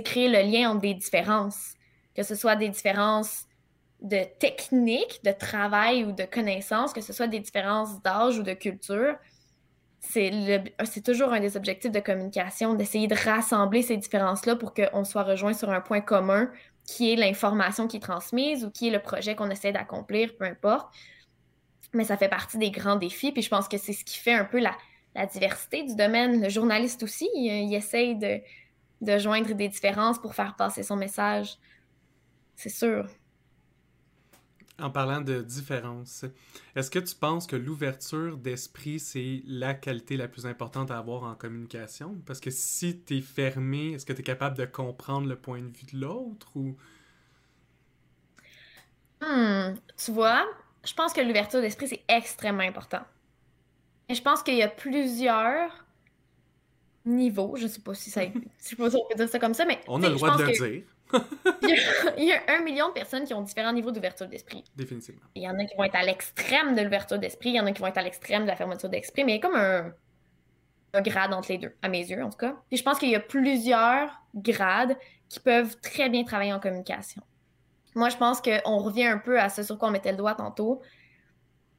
[0.04, 1.74] créer le lien entre des différences,
[2.14, 3.46] que ce soit des différences
[4.00, 8.52] de technique, de travail ou de connaissances, que ce soit des différences d'âge ou de
[8.52, 9.16] culture.
[10.00, 15.22] C'est toujours un des objectifs de communication, d'essayer de rassembler ces différences-là pour qu'on soit
[15.22, 16.50] rejoint sur un point commun
[16.84, 20.44] qui est l'information qui est transmise ou qui est le projet qu'on essaie d'accomplir, peu
[20.44, 20.92] importe
[21.92, 23.32] mais ça fait partie des grands défis.
[23.32, 24.76] Puis je pense que c'est ce qui fait un peu la,
[25.26, 26.42] diversité du domaine.
[26.42, 28.40] Le journaliste aussi, il, essaye de,
[29.02, 31.58] de, joindre des différences pour faire passer son message.
[32.56, 33.06] C'est sûr.
[34.78, 36.24] En parlant de différence,
[36.74, 41.24] est-ce que tu penses que l'ouverture d'esprit, c'est la qualité la plus importante à avoir
[41.24, 42.20] en communication?
[42.26, 45.60] Parce que si tu es fermé, est-ce que tu es capable de comprendre le point
[45.60, 46.76] de vue de l'autre ou...
[49.20, 50.48] Hmm, tu vois,
[50.84, 53.02] je pense que l'ouverture d'esprit, c'est extrêmement important.
[54.08, 55.84] Et je pense qu'il y a plusieurs
[57.04, 57.56] niveaux.
[57.56, 58.22] Je sais pas si ça.
[58.24, 59.80] je sais pas si on peut dire ça comme ça, mais.
[59.88, 60.82] On a le droit de le dire.
[62.16, 64.64] il, y a, un million de personnes qui ont différents niveaux d'ouverture d'esprit.
[64.74, 65.20] Définitivement.
[65.34, 67.66] Il y en a qui vont être à l'extrême de l'ouverture d'esprit, il y en
[67.66, 69.54] a qui vont être à l'extrême de la fermeture d'esprit, mais il y a comme
[69.54, 69.92] un,
[70.94, 72.56] un grade entre les deux, à mes yeux en tout cas.
[72.70, 74.96] Et je pense qu'il y a plusieurs grades
[75.28, 77.22] qui peuvent très bien travailler en communication.
[77.94, 80.34] Moi, je pense qu'on revient un peu à ce sur quoi on mettait le doigt
[80.34, 80.82] tantôt.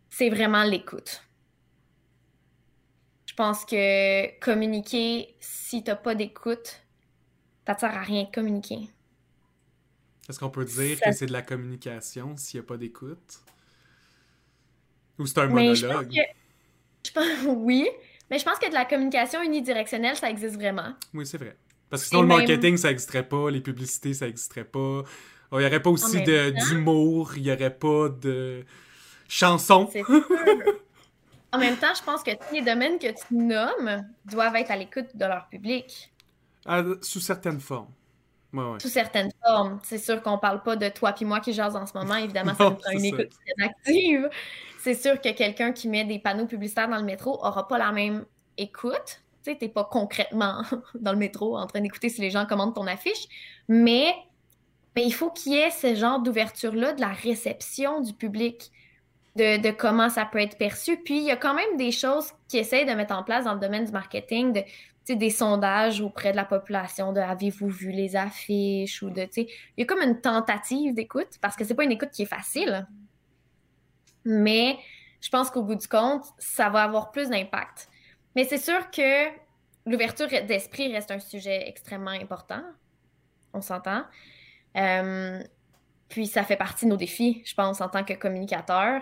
[0.10, 1.24] C'est vraiment l'écoute.
[3.26, 6.82] Je pense que communiquer, si t'as pas d'écoute,
[7.66, 8.90] ça sert à rien de communiquer.
[10.30, 13.40] Est-ce qu'on peut dire que c'est de la communication s'il n'y a pas d'écoute?
[15.20, 16.14] Ou c'est un monologue?
[17.06, 17.90] Je pense Oui,
[18.30, 20.94] mais je pense que de la communication unidirectionnelle, ça existe vraiment.
[21.14, 21.58] Oui, c'est vrai.
[21.90, 25.04] Parce que sinon, le marketing, ça n'existerait pas, les publicités, ça n'existerait pas,
[25.54, 28.66] il n'y aurait pas aussi d'humour, il n'y aurait pas de
[29.28, 29.90] chansons.
[31.52, 34.78] en même temps, je pense que tous les domaines que tu nommes doivent être à
[34.78, 36.12] l'écoute de leur public.
[37.02, 37.92] sous certaines formes.
[38.80, 39.80] Sous certaines formes.
[39.84, 42.16] C'est sûr qu'on parle pas de toi puis moi qui jase en ce moment.
[42.16, 44.30] Évidemment, ça prend une écoute très active.
[44.80, 47.92] C'est sûr que quelqu'un qui met des panneaux publicitaires dans le métro aura pas la
[47.92, 48.26] même
[48.58, 50.62] écoute Tu sais, t'es pas concrètement
[51.00, 53.28] dans le métro en train d'écouter si les gens commandent ton affiche,
[53.68, 54.14] mais,
[55.02, 58.72] il faut qu'il y ait ce genre d'ouverture-là de la réception du public,
[59.36, 60.98] de, de, comment ça peut être perçu.
[60.98, 63.54] Puis il y a quand même des choses qui essayent de mettre en place dans
[63.54, 68.16] le domaine du marketing, de, des sondages auprès de la population de avez-vous vu les
[68.16, 71.92] affiches ou de, il y a comme une tentative d'écoute parce que c'est pas une
[71.92, 72.88] écoute qui est facile.
[74.26, 74.78] Mais
[75.20, 77.90] je pense qu'au bout du compte, ça va avoir plus d'impact.
[78.36, 79.30] Mais c'est sûr que
[79.86, 82.62] l'ouverture d'esprit reste un sujet extrêmement important.
[83.54, 84.04] On s'entend.
[84.78, 85.44] Euh,
[86.10, 89.02] puis ça fait partie de nos défis, je pense, en tant que communicateur.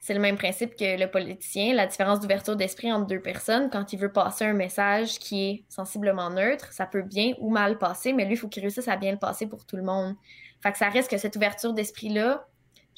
[0.00, 3.68] C'est le même principe que le politicien, la différence d'ouverture d'esprit entre deux personnes.
[3.70, 7.78] Quand il veut passer un message qui est sensiblement neutre, ça peut bien ou mal
[7.78, 10.14] passer, mais lui, il faut qu'il réussisse à bien le passer pour tout le monde.
[10.62, 12.46] Fait que ça reste que cette ouverture d'esprit-là,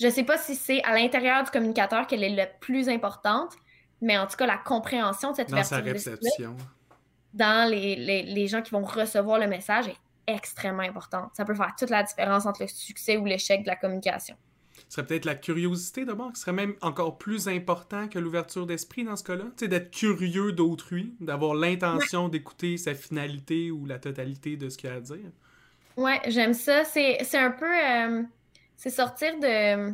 [0.01, 3.53] je sais pas si c'est à l'intérieur du communicateur qu'elle est la plus importante,
[4.01, 6.47] mais en tout cas, la compréhension de cette ouverture d'esprit
[7.33, 11.31] dans les, les, les gens qui vont recevoir le message est extrêmement importante.
[11.37, 14.37] Ça peut faire toute la différence entre le succès ou l'échec de la communication
[14.89, 19.05] ce serait peut-être la curiosité d'abord, qui serait même encore plus important que l'ouverture d'esprit
[19.05, 19.45] dans ce cas-là.
[19.57, 24.79] Tu sais, d'être curieux d'autrui, d'avoir l'intention d'écouter sa finalité ou la totalité de ce
[24.79, 25.31] qu'il a à dire.
[25.97, 26.85] Ouais, j'aime ça.
[26.85, 27.67] C'est un peu.
[27.67, 28.23] Euh,
[28.77, 29.93] c'est sortir de.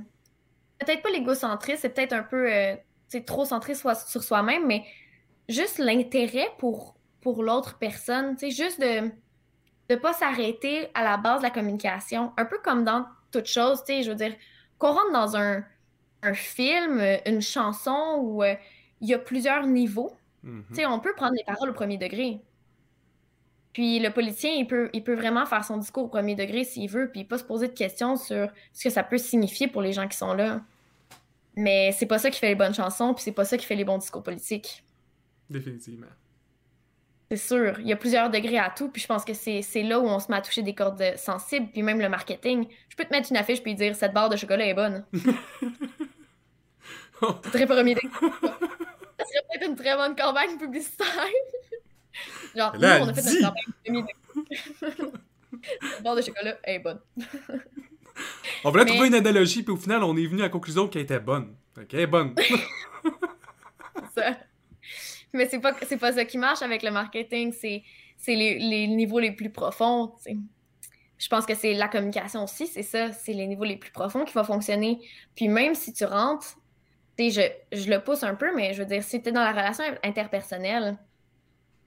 [0.79, 2.51] Peut-être pas l'égocentrisme, c'est peut-être un peu.
[2.51, 2.77] Euh,
[3.25, 4.85] trop centré sur soi-même, mais
[5.49, 8.37] juste l'intérêt pour, pour l'autre personne.
[8.37, 9.11] Tu sais, juste de
[9.91, 12.33] ne pas s'arrêter à la base de la communication.
[12.37, 14.35] Un peu comme dans toute chose, tu sais, je veux dire
[14.79, 15.65] qu'on rentre dans un,
[16.35, 18.55] film, une chanson où euh,
[19.01, 20.11] il y a plusieurs niveaux,
[20.43, 20.65] mhm.
[20.89, 22.41] on peut prendre les paroles au premier degré.
[23.73, 26.91] Puis le politicien, il peut, il peut vraiment faire son discours au premier degré s'il
[26.91, 29.93] veut, puis pas se poser de questions sur ce que ça peut signifier pour les
[29.93, 30.63] gens qui sont là.
[31.55, 33.77] Mais c'est pas ça qui fait les bonnes chansons, puis c'est pas ça qui fait
[33.77, 34.83] les bons discours politiques.
[35.49, 36.07] Définitivement.
[37.31, 39.99] C'est sûr, il y a plusieurs degrés à tout, puis je pense que c'est là
[39.99, 42.69] où on se met à toucher des cordes sensibles, puis même le marketing.
[42.89, 45.05] Je peux te mettre une affiche puis dire cette barre de chocolat est bonne.
[47.51, 48.09] très premier degré.
[48.21, 51.09] Ça serait peut-être une très bonne campagne publicitaire.
[52.57, 54.15] Genre, nous, on a fait une campagne premier degré.
[55.83, 57.01] cette barre de chocolat est bonne.
[58.63, 61.03] on voulait trouver une analogie, puis au final, on est venu à la conclusion qu'elle
[61.03, 61.57] était bonne.
[61.89, 62.37] qu'elle est bonne.
[64.15, 64.37] ça.
[65.37, 67.83] Mais c'est pas, c'est pas ça qui marche avec le marketing, c'est,
[68.17, 70.13] c'est les, les, niveaux les plus profonds.
[71.19, 74.25] Je pense que c'est la communication aussi, c'est ça, c'est les niveaux les plus profonds
[74.25, 74.99] qui vont fonctionner.
[75.35, 76.57] Puis même si tu rentres,
[77.19, 77.41] je,
[77.73, 79.85] je le pousse un peu, mais je veux dire, si tu es dans la relation
[80.03, 80.97] interpersonnelle,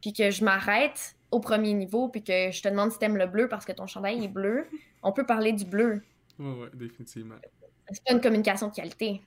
[0.01, 3.27] puis que je m'arrête au premier niveau, puis que je te demande si t'aimes le
[3.27, 4.67] bleu parce que ton chandail est bleu,
[5.03, 6.01] on peut parler du bleu.
[6.39, 7.35] Oui, ouais, définitivement.
[7.91, 9.21] C'est pas une communication de qualité.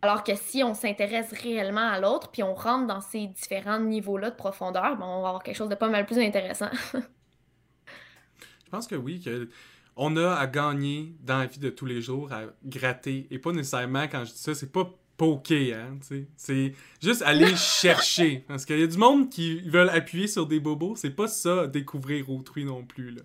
[0.00, 4.30] Alors que si on s'intéresse réellement à l'autre, puis on rentre dans ces différents niveaux-là
[4.30, 6.70] de profondeur, ben, on va avoir quelque chose de pas mal plus intéressant.
[6.94, 9.48] Je pense que oui, que
[9.96, 13.26] on a à gagner dans la vie de tous les jours, à gratter.
[13.30, 15.98] Et pas nécessairement, quand je dis ça, c'est pas poker, hein,
[16.36, 18.44] C'est juste aller chercher.
[18.46, 21.66] Parce qu'il y a du monde qui veulent appuyer sur des bobos, c'est pas ça,
[21.66, 23.22] découvrir autrui non plus, là.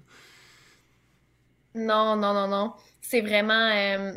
[1.76, 2.74] Non, non, non, non.
[3.02, 3.54] C'est vraiment...
[3.54, 4.14] Euh,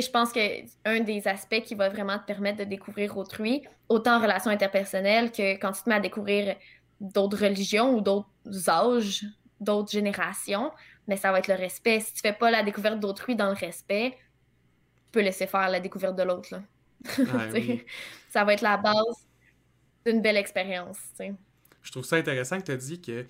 [0.00, 4.20] je pense qu'un des aspects qui va vraiment te permettre de découvrir autrui, autant en
[4.20, 6.56] relation interpersonnelle que quand tu te mets à découvrir
[7.00, 8.28] d'autres religions ou d'autres
[8.68, 9.24] âges,
[9.60, 10.72] d'autres générations,
[11.06, 12.00] mais ça va être le respect.
[12.00, 15.80] Si tu fais pas la découverte d'autrui dans le respect, tu peux laisser faire la
[15.80, 16.60] découverte de l'autre.
[18.28, 19.26] Ça va être la base
[20.04, 20.98] d'une belle expérience.
[21.82, 23.24] Je trouve ça intéressant que tu as dit que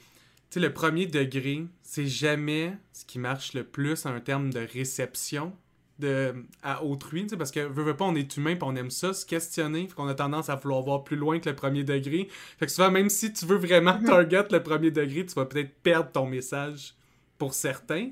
[0.57, 5.53] le premier degré, c'est jamais ce qui marche le plus en termes de réception
[5.99, 9.15] de, à autrui, parce que veut, veut pas, on est humain, puis on aime ça,
[9.15, 12.29] se questionner, qu'on a tendance à vouloir voir plus loin que le premier degré.
[12.59, 15.75] Fait que souvent, même si tu veux vraiment target le premier degré, tu vas peut-être
[15.83, 16.95] perdre ton message
[17.39, 18.11] pour certains.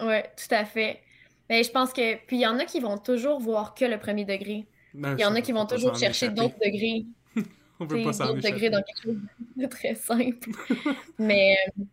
[0.00, 1.00] Ouais, tout à fait.
[1.48, 2.16] Mais je pense que.
[2.26, 4.66] Puis il y en a qui vont toujours voir que le premier degré.
[4.94, 7.04] Il y en a qui vont toujours chercher d'autres degrés.
[7.80, 9.18] on veut pas s'en D'autres degrés dans quelque chose
[9.56, 10.50] de très simple.
[11.18, 11.56] Mais.
[11.78, 11.84] Euh,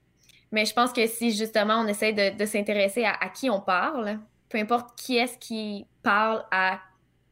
[0.51, 4.57] mais je pense que si justement on essaie de, s'intéresser à, qui on parle, peu
[4.57, 6.79] importe qui est-ce qui parle à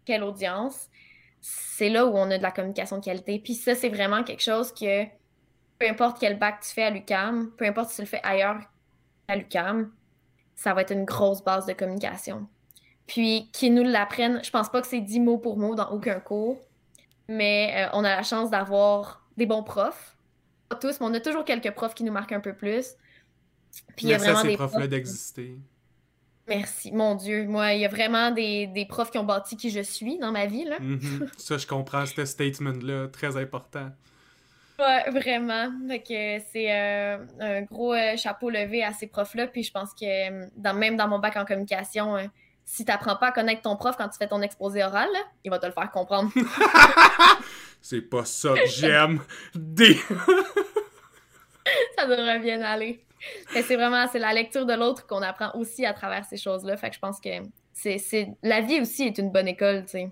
[0.04, 0.90] quelle audience,
[1.42, 3.40] c'est là où on a de la communication de qualité.
[3.40, 5.06] Puis ça, c'est vraiment quelque chose que
[5.80, 8.60] peu importe quel bac tu fais à l'UCAM, peu importe si tu le fais ailleurs
[9.28, 9.92] à l'UCAM,
[10.56, 12.48] ça va être une grosse base de communication.
[13.08, 16.20] Puis qui nous l'apprennent, je pense pas que c'est 10 mots pour mot dans aucun
[16.20, 16.58] cours,
[17.28, 20.18] mais euh, on a la chance d'avoir des bons profs.
[20.70, 22.96] Pas tous, mais on a toujours quelques profs qui nous marquent un peu plus.
[23.96, 25.58] Puis il y a vraiment ces profs-là d'exister.
[26.48, 27.46] Merci, mon Dieu.
[27.46, 30.32] Moi, il y a vraiment des, des, profs qui ont bâti qui je suis dans
[30.32, 30.66] ma vie.
[30.66, 30.78] Là.
[30.80, 31.30] Mm-hmm.
[31.38, 33.90] Ça, je comprends ce statement-là, très important.
[34.78, 35.72] Ouais, vraiment.
[36.06, 39.48] c'est euh, un gros euh, chapeau levé à ces profs-là.
[39.48, 42.18] Puis je pense que euh, dans, même dans mon bac en communication,
[42.66, 45.10] si tu n'apprends pas à connaître ton prof quand tu fais ton exposé oral,
[45.44, 46.30] il va te le faire comprendre.
[47.82, 49.22] c'est pas ça que j'aime.
[49.56, 49.98] Des...
[51.98, 53.06] ça devrait bien aller.
[53.54, 56.78] c'est vraiment c'est la lecture de l'autre qu'on apprend aussi à travers ces choses-là.
[56.78, 57.30] Fait que je pense que
[57.74, 60.10] c'est la vie aussi est une bonne école, tu sais.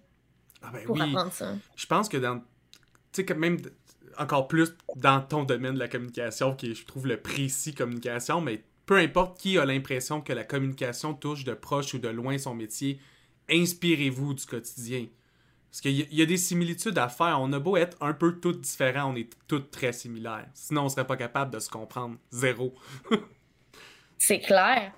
[0.61, 1.53] Ah ben pour apprendre ça.
[1.75, 2.41] Je pense que dans
[3.11, 3.57] tu sais même
[4.17, 8.41] encore plus dans ton domaine de la communication, qui est, je trouve, le précis communication,
[8.41, 12.37] mais peu importe qui a l'impression que la communication touche de proche ou de loin
[12.37, 12.99] son métier,
[13.49, 15.07] inspirez-vous du quotidien.
[15.73, 17.39] Parce qu'il y, a des similitudes à faire.
[17.41, 20.45] On a beau être un peu tous différents, on est tous très similaires.
[20.53, 22.17] Sinon, on serait pas capable de se comprendre.
[22.29, 22.75] Zéro.
[24.19, 24.91] c'est clair.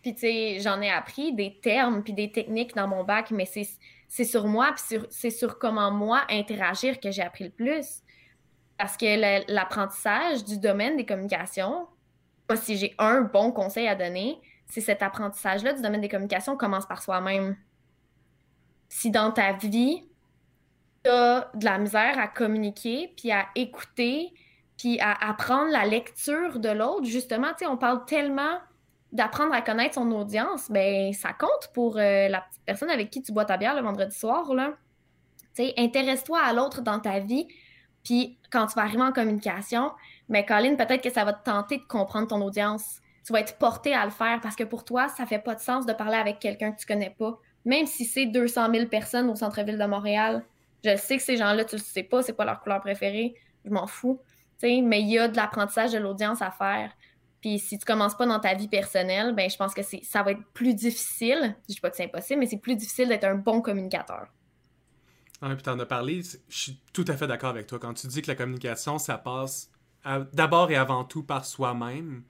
[0.00, 3.44] Puis, tu sais, j'en ai appris des termes puis des techniques dans mon bac, mais
[3.44, 8.00] c'est sur moi, puis c'est sur comment moi interagir que j'ai appris le plus.
[8.78, 11.86] Parce que l'apprentissage du domaine des communications,
[12.54, 16.86] si j'ai un bon conseil à donner, c'est cet apprentissage-là du domaine des communications commence
[16.86, 17.58] par soi-même.
[18.88, 20.02] Si dans ta vie,
[21.04, 24.32] de la misère à communiquer, puis à écouter,
[24.78, 28.58] puis à apprendre la lecture de l'autre, justement, tu sais, on parle tellement
[29.12, 33.22] d'apprendre à connaître son audience, ben ça compte pour euh, la petite personne avec qui
[33.22, 34.72] tu bois ta bière le vendredi soir, là.
[35.54, 37.46] Tu sais, intéresse-toi à l'autre dans ta vie,
[38.02, 39.92] puis quand tu vas arriver en communication,
[40.28, 43.00] mais Colin, peut-être que ça va te tenter de comprendre ton audience.
[43.24, 45.60] Tu vas être porté à le faire parce que pour toi, ça fait pas de
[45.60, 47.38] sens de parler avec quelqu'un que tu connais pas.
[47.64, 50.44] Même si c'est 200 000 personnes au centre-ville de Montréal,
[50.84, 53.70] je sais que ces gens-là, tu le sais pas, c'est pas leur couleur préférée, je
[53.70, 54.20] m'en fous.
[54.62, 56.92] mais il y a de l'apprentissage de l'audience à faire.
[57.40, 60.32] Puis si tu commences pas dans ta vie personnelle, ben je pense que ça va
[60.32, 61.56] être plus difficile.
[61.68, 64.28] Je dis pas que c'est impossible, mais c'est plus difficile d'être un bon communicateur.
[65.42, 67.78] Ah, puis t'en as parlé, je suis tout à fait d'accord avec toi.
[67.78, 69.70] Quand tu dis que la communication, ça passe
[70.32, 72.22] d'abord et avant tout par soi-même,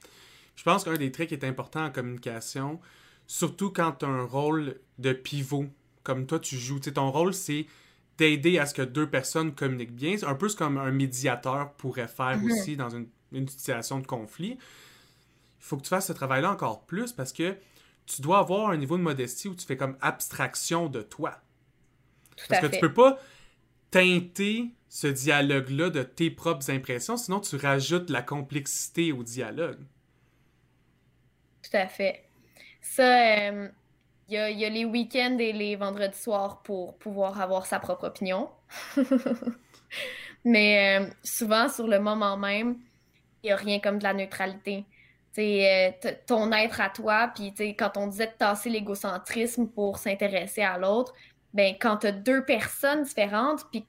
[0.57, 2.81] je pense qu'un des traits qui est important en communication,
[3.27, 5.67] surtout quand tu as un rôle de pivot,
[6.03, 7.67] comme toi tu joues, ton rôle c'est
[8.19, 10.17] d'aider à ce que deux personnes communiquent bien.
[10.17, 12.53] C'est un peu ce comme un médiateur pourrait faire mm-hmm.
[12.53, 14.53] aussi dans une, une, situation de conflit.
[14.53, 17.57] Il faut que tu fasses ce travail-là encore plus parce que
[18.07, 21.41] tu dois avoir un niveau de modestie où tu fais comme abstraction de toi.
[22.49, 23.19] Parce que tu peux pas
[23.91, 29.81] teinter ce dialogue-là de tes propres impressions, sinon tu rajoutes la complexité au dialogue.
[31.63, 32.25] Tout à fait.
[32.81, 33.51] Ça,
[34.29, 38.49] il y, a, les week-ends et les vendredis soirs pour pouvoir avoir sa propre opinion.
[40.45, 42.77] Mais euh, souvent, sur le moment même,
[43.43, 44.85] il n'y a rien comme de la neutralité.
[45.39, 45.91] Euh,
[46.27, 51.13] ton être à toi, puis quand on disait de tasser l'égocentrisme pour s'intéresser à l'autre,
[51.53, 53.85] ben, quand tu as deux personnes différentes, puis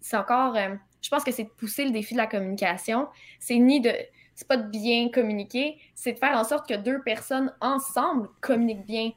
[0.00, 3.08] c'est encore, euh, je pense que c'est de pousser le défi de la communication.
[3.38, 3.92] C'est ni de,
[4.34, 8.86] c'est pas de bien communiquer, c'est de faire en sorte que deux personnes ensemble communiquent
[8.86, 9.12] bien.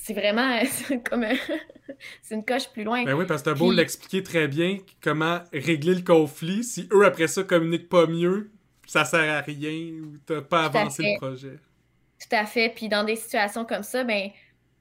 [0.00, 0.60] C'est vraiment
[1.10, 1.26] comme
[2.22, 3.04] c'est une coche plus loin.
[3.04, 7.04] Ben oui, parce que t'as beau l'expliquer très bien comment régler le conflit, si eux
[7.04, 8.50] après ça communiquent pas mieux,
[8.86, 11.58] ça sert à rien ou t'as pas avancé le projet.
[12.20, 12.72] Tout à fait.
[12.74, 14.30] Puis dans des situations comme ça, ben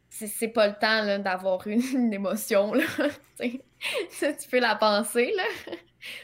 [0.09, 2.73] c'est pas le temps d'avoir une, émotion.
[2.73, 2.85] Là,
[3.39, 5.73] tu peux la penser, là.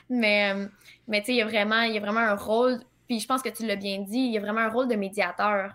[0.10, 0.68] mais, euh,
[1.08, 3.42] mais tu sais, il y, a vraiment, y a vraiment un rôle, puis je pense
[3.42, 5.74] que tu l'as bien dit, il y a vraiment un rôle de médiateur.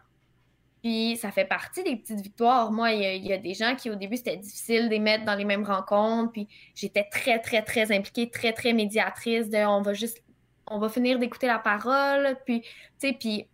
[0.88, 2.72] Puis ça fait partie des petites victoires.
[2.72, 5.34] Moi, il y, a des gens qui, au début, c'était difficile de les mettre dans
[5.34, 6.32] les mêmes rencontres.
[6.32, 10.24] Puis j'étais très, très, très impliquée, très, très médiatrice de on va juste,
[10.66, 12.38] on va finir d'écouter la parole.
[12.46, 13.46] Puis, tu sais, puis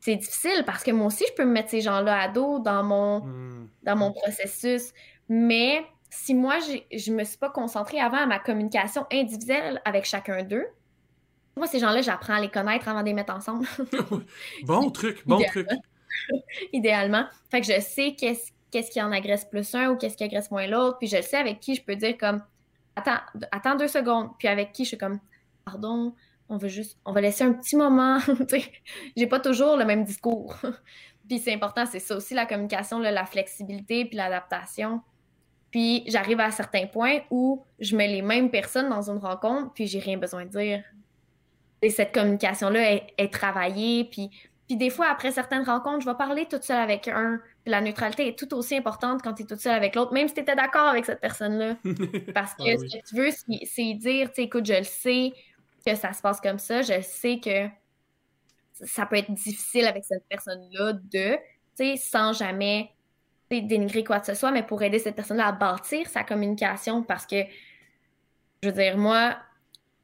[0.00, 2.82] c'est difficile parce que moi aussi, je peux me mettre ces gens-là à dos dans
[2.82, 3.68] mon, hmm.
[3.82, 4.94] dans mon processus.
[5.28, 10.06] Mais si moi, je ne me suis pas concentrée avant à ma communication individuelle avec
[10.06, 10.66] chacun d'eux,
[11.58, 13.66] moi, ces gens-là, j'apprends à les connaître avant de les mettre ensemble.
[14.64, 15.68] bon truc, bon truc.
[16.72, 17.26] Idéalement.
[17.50, 20.50] Fait que je sais qu'est-ce qu'est-ce qui en agresse plus un ou qu'est-ce qui agresse
[20.50, 20.98] moins l'autre.
[20.98, 22.42] Puis je sais avec qui je peux dire comme
[22.94, 23.18] attends,
[23.50, 24.30] attends deux secondes.
[24.38, 25.18] Puis avec qui je suis comme
[25.64, 26.14] pardon,
[26.48, 28.18] on veut juste, on va laisser un petit moment.
[29.16, 30.56] J'ai pas toujours le même discours.
[31.28, 35.00] puis c'est important, c'est ça aussi la communication, la flexibilité puis l'adaptation.
[35.70, 39.86] Puis j'arrive à certains points où je mets les mêmes personnes dans une rencontre, puis
[39.86, 40.82] j'ai rien besoin de dire.
[41.82, 44.30] Et cette communication-là est, travaillée, puis,
[44.70, 47.40] puis des fois, après certaines rencontres, je vais parler toute seule avec un.
[47.64, 50.28] Puis la neutralité est tout aussi importante quand tu es toute seule avec l'autre, même
[50.28, 51.74] si tu étais d'accord avec cette personne-là.
[52.34, 53.30] Parce que ah ce que tu veux,
[53.64, 55.32] c'est dire, tu sais, écoute, je le sais,
[55.84, 57.66] que ça se passe comme ça, je sais que
[58.86, 61.40] ça peut être difficile avec cette personne-là de, tu
[61.74, 62.92] sais, sans jamais
[63.50, 67.26] dénigrer quoi que ce soit, mais pour aider cette personne-là à bâtir sa communication parce
[67.26, 67.42] que,
[68.62, 69.36] je veux dire, moi,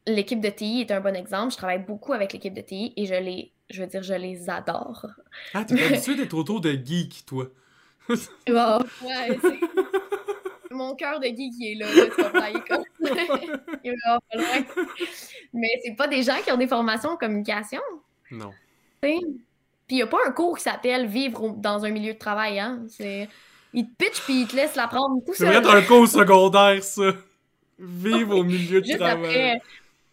[0.06, 1.52] l'équipe de TI est un bon exemple.
[1.52, 4.48] Je travaille beaucoup avec l'équipe de TI et je les, je veux dire, je les
[4.48, 5.06] adore.
[5.54, 7.46] Ah, t'es habitué d'être autour de geek, toi?
[8.08, 8.14] bon,
[9.02, 9.38] ouais.
[10.70, 14.64] Mon cœur de geek, il est là, là il est pas loin.
[15.52, 17.80] Mais c'est pas des gens qui ont des formations en communication.
[18.30, 18.52] Non.
[19.00, 19.20] Puis
[19.88, 22.82] il n'y a pas un cours qui s'appelle Vivre dans un milieu de travail, hein?
[22.88, 23.28] C'est...
[23.72, 25.52] Il te pitch puis il te laisse l'apprendre tout seul.
[25.52, 27.12] C'est un cours secondaire, ça.
[27.78, 29.26] Vivre au milieu de Juste travail.
[29.26, 29.62] Après,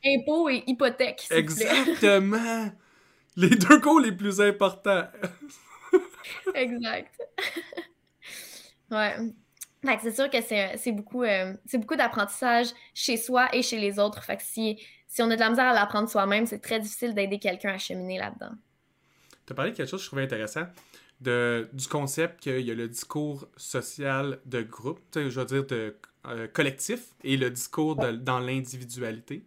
[0.06, 1.28] impôts et hypothèque.
[1.32, 2.72] Exactement.
[3.36, 5.08] Les deux cours les plus importants.
[6.56, 7.16] exact.
[8.92, 9.16] ouais.
[9.86, 14.24] Fait c'est sûr que c'est beaucoup, euh, beaucoup d'apprentissage chez soi et chez les autres.
[14.24, 17.14] Fait que si, si on a de la misère à l'apprendre soi-même, c'est très difficile
[17.14, 18.56] d'aider quelqu'un à cheminer là-dedans.
[19.46, 20.66] Tu as parlé de quelque chose que je trouvais intéressant,
[21.20, 25.98] de, du concept qu'il y a le discours social de groupe, je veux dire de
[26.28, 29.46] euh, collectif, et le discours de, dans l'individualité.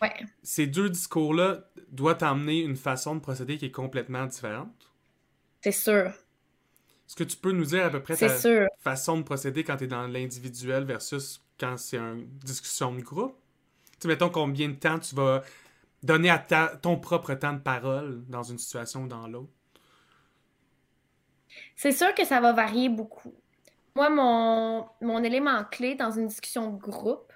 [0.00, 0.14] Ouais.
[0.42, 4.90] Ces deux discours-là doivent amener une façon de procéder qui est complètement différente?
[5.60, 6.06] C'est sûr.
[6.06, 8.28] Est-ce que tu peux nous dire à peu près ta
[8.78, 13.36] façon de procéder quand tu es dans l'individuel versus quand c'est une discussion de groupe?
[14.00, 15.42] Tu mettons combien de temps tu vas
[16.02, 19.52] donner à ton propre temps de parole dans une situation ou dans l'autre?
[21.76, 23.34] C'est sûr que ça va varier beaucoup.
[23.96, 27.32] Moi, mon, mon élément clé dans une discussion de groupe,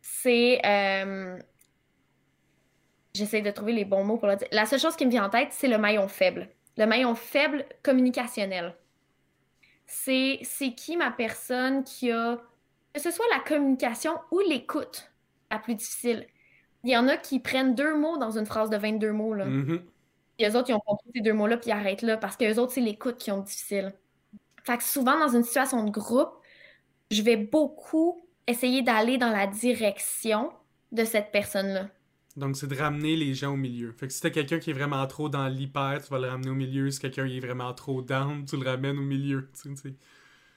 [0.00, 1.38] c'est euh,
[3.14, 4.48] J'essaie de trouver les bons mots pour le dire.
[4.52, 6.48] La seule chose qui me vient en tête, c'est le maillon faible.
[6.78, 8.74] Le maillon faible communicationnel.
[9.86, 10.40] C'est
[10.76, 12.40] qui ma personne qui a,
[12.94, 15.12] que ce soit la communication ou l'écoute
[15.50, 16.26] la plus difficile.
[16.84, 19.34] Il y en a qui prennent deux mots dans une phrase de 22 mots.
[19.34, 19.46] Là.
[19.46, 19.82] Mm-hmm.
[20.38, 22.58] Et eux autres, ils ont compris ces deux mots-là, puis ils arrêtent là, parce qu'eux
[22.58, 23.92] autres, c'est l'écoute qui ont difficile.
[24.64, 26.32] Fait que souvent, dans une situation de groupe,
[27.10, 30.50] je vais beaucoup essayer d'aller dans la direction
[30.90, 31.88] de cette personne-là.
[32.36, 33.92] Donc, c'est de ramener les gens au milieu.
[33.92, 36.50] Fait que si t'as quelqu'un qui est vraiment trop dans l'hyper, tu vas le ramener
[36.50, 36.90] au milieu.
[36.90, 39.50] Si quelqu'un est vraiment trop down, tu le ramènes au milieu.
[39.62, 39.94] Tu sais.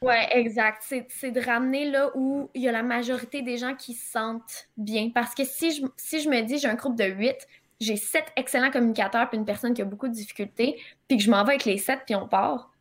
[0.01, 0.83] Ouais, exact.
[1.09, 4.69] C'est de ramener là où il y a la majorité des gens qui se sentent
[4.77, 5.09] bien.
[5.13, 7.35] Parce que si je, si je me dis, j'ai un groupe de 8,
[7.79, 11.29] j'ai sept excellents communicateurs puis une personne qui a beaucoup de difficultés, puis que je
[11.29, 12.71] m'en vais avec les sept puis on part,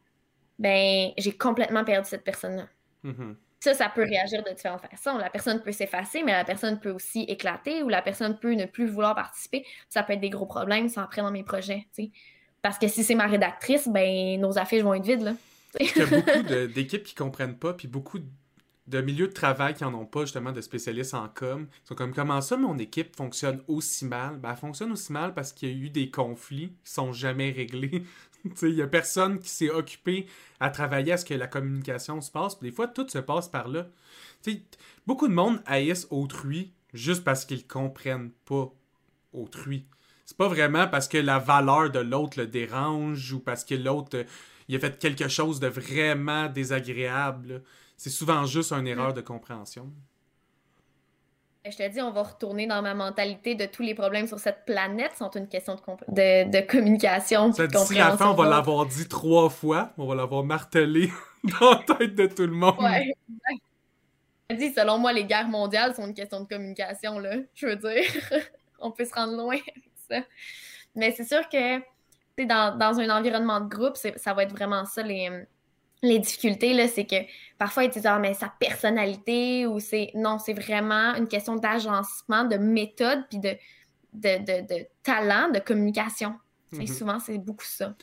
[0.58, 2.68] ben, j'ai complètement perdu cette personne-là.
[3.04, 3.34] Mm-hmm.
[3.64, 5.16] Ça, ça peut réagir de différentes façons.
[5.16, 8.66] La personne peut s'effacer, mais la personne peut aussi éclater ou la personne peut ne
[8.66, 9.64] plus vouloir participer.
[9.88, 11.86] Ça peut être des gros problèmes, ça après dans mes projets.
[12.60, 15.22] Parce que si c'est ma rédactrice, ben nos affiches vont être vides.
[15.22, 15.32] Là,
[15.80, 16.42] Il y a beaucoup
[16.74, 18.18] d'équipes qui comprennent pas, puis beaucoup
[18.86, 21.66] de milieux de travail qui n'en ont pas, justement, de spécialistes en com.
[21.84, 24.36] Ils sont comme, comment ça, mon équipe fonctionne aussi mal?
[24.36, 27.50] Ben, elle fonctionne aussi mal parce qu'il y a eu des conflits qui sont jamais
[27.50, 28.02] réglés
[28.62, 30.26] Il n'y a personne qui s'est occupé
[30.60, 32.60] à travailler à ce que la communication se passe.
[32.60, 33.86] des fois, tout se passe par là.
[35.06, 38.72] beaucoup de monde haïssent autrui juste parce qu'ils comprennent pas
[39.32, 39.86] autrui.
[40.26, 44.18] C'est pas vraiment parce que la valeur de l'autre le dérange ou parce que l'autre
[44.18, 44.24] euh,
[44.68, 47.62] il a fait quelque chose de vraiment désagréable.
[47.98, 49.92] C'est souvent juste une erreur de compréhension.
[51.66, 54.66] Je te dis, on va retourner dans ma mentalité de tous les problèmes sur cette
[54.66, 55.76] planète sont une question
[56.08, 57.52] de, de, communication.
[57.52, 59.90] Ça, d'ici la fin, on va l'avoir dit trois fois.
[59.96, 61.10] On va l'avoir martelé
[61.44, 62.78] dans la tête de tout le monde.
[62.80, 63.14] Ouais.
[64.50, 67.36] Je dis, selon moi, les guerres mondiales sont une question de communication, là.
[67.54, 68.04] Je veux dire,
[68.78, 70.20] on peut se rendre loin avec ça.
[70.94, 71.78] Mais c'est sûr que,
[72.44, 75.46] dans, dans un environnement de groupe, ça va être vraiment ça, les
[76.04, 77.16] les difficultés, là, c'est que
[77.58, 80.10] parfois, ils disent Ah, mais sa personnalité ou c'est.
[80.14, 83.56] Non, c'est vraiment une question d'agencement, de méthode, puis de,
[84.12, 86.34] de, talent, de communication.
[86.72, 86.86] Mhm.
[86.86, 87.94] Souvent, c'est beaucoup ça.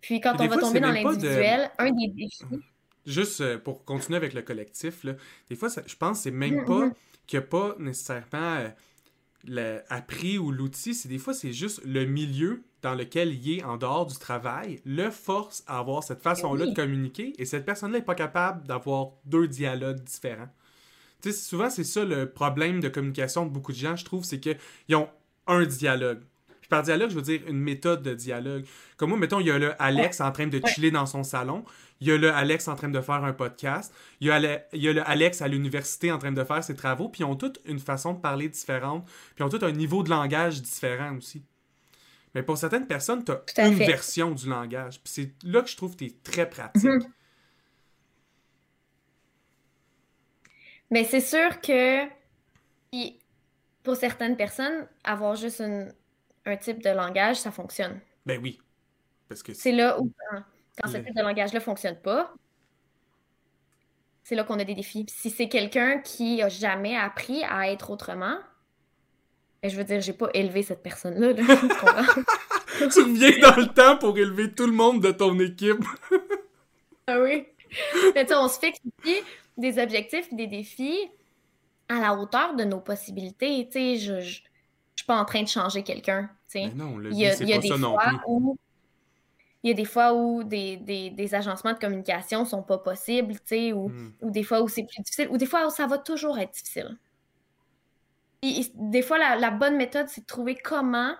[0.00, 2.44] Puis quand on va tomber dans l'individuel, un des défis.
[3.04, 5.14] Juste euh, pour continuer avec le collectif, là,
[5.50, 6.94] des fois, je pense que c'est même mhm, pas mhm.
[7.26, 8.58] qu'il n'y a pas nécessairement.
[8.58, 8.70] Euh,
[9.88, 13.76] appris ou l'outil, c'est des fois c'est juste le milieu dans lequel il est en
[13.76, 18.04] dehors du travail, le force à avoir cette façon-là de communiquer et cette personne-là n'est
[18.04, 20.48] pas capable d'avoir deux dialogues différents.
[21.22, 24.24] Tu sais, souvent c'est ça le problème de communication de beaucoup de gens, je trouve,
[24.24, 25.08] c'est qu'ils ont
[25.46, 26.20] un dialogue.
[26.60, 28.64] Puis par dialogue, je veux dire une méthode de dialogue.
[28.96, 31.64] Comme moi, mettons, il y a le Alex en train de chiller dans son salon.
[32.00, 33.92] Il y a le Alex en train de faire un podcast.
[34.20, 36.62] Il y a, le, il y a le Alex à l'université en train de faire
[36.62, 37.08] ses travaux.
[37.08, 39.04] Puis ils ont toutes une façon de parler différente.
[39.04, 41.44] Puis ils ont tous un niveau de langage différent aussi.
[42.34, 45.02] Mais pour certaines personnes, tu as une version du langage.
[45.02, 46.84] Puis c'est là que je trouve que tu es très pratique.
[46.84, 47.12] Mhm.
[50.90, 52.06] Mais c'est sûr que
[53.82, 55.62] pour certaines personnes, avoir juste
[56.44, 58.00] un type de langage, ça fonctionne.
[58.26, 58.60] Ben oui.
[59.28, 62.34] Parce que c'est là où quand ce type de langage-là ne fonctionne pas,
[64.22, 65.06] c'est là qu'on a des défis.
[65.08, 68.38] si c'est quelqu'un qui a jamais appris à être autrement,
[69.62, 71.34] ben, je veux dire, j'ai pas élevé cette personne-là.
[71.34, 75.84] tu reviens dans le temps pour élever tout le monde de ton équipe.
[77.06, 77.46] ah oui.
[78.14, 78.80] Mais tu on se fixe
[79.56, 81.08] des objectifs, des défis
[81.88, 83.66] à la hauteur de nos possibilités.
[83.66, 84.40] Tu sais, je, je,
[84.96, 86.28] suis pas en train de changer quelqu'un.
[86.74, 88.58] non, le il y a, il y a des fois où
[89.62, 93.40] il y a des fois où des, des, agencements de communication sont pas possibles, tu
[93.44, 94.12] sais, ou, hmm.
[94.22, 96.52] ou, des fois où c'est plus difficile, ou des fois où ça va toujours être
[96.52, 96.98] difficile.
[98.42, 101.14] Et, des fois, la, la bonne méthode, c'est de trouver comment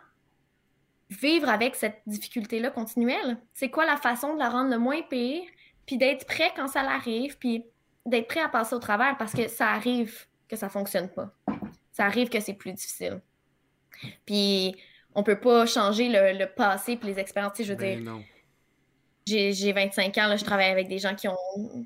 [1.09, 3.39] vivre avec cette difficulté-là continuelle.
[3.55, 5.43] C'est quoi la façon de la rendre le moins pire,
[5.87, 7.64] puis d'être prêt quand ça l'arrive, puis
[8.07, 11.33] d'être prêt à passer au travers parce que ça arrive que ça fonctionne pas.
[11.93, 13.20] Ça arrive que c'est plus difficile.
[14.27, 14.75] Puis
[15.14, 17.53] on peut pas changer le, passé puis les expériences.
[17.59, 18.23] Je veux ben
[19.27, 21.37] dire, j'ai 25 ans, là, je travaille avec des gens qui ont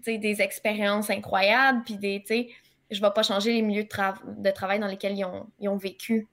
[0.04, 2.24] des expériences incroyables, puis des,
[2.90, 5.76] je vais pas changer les milieux de, de travail dans lesquels ils ont, ils ont
[5.76, 6.28] vécu.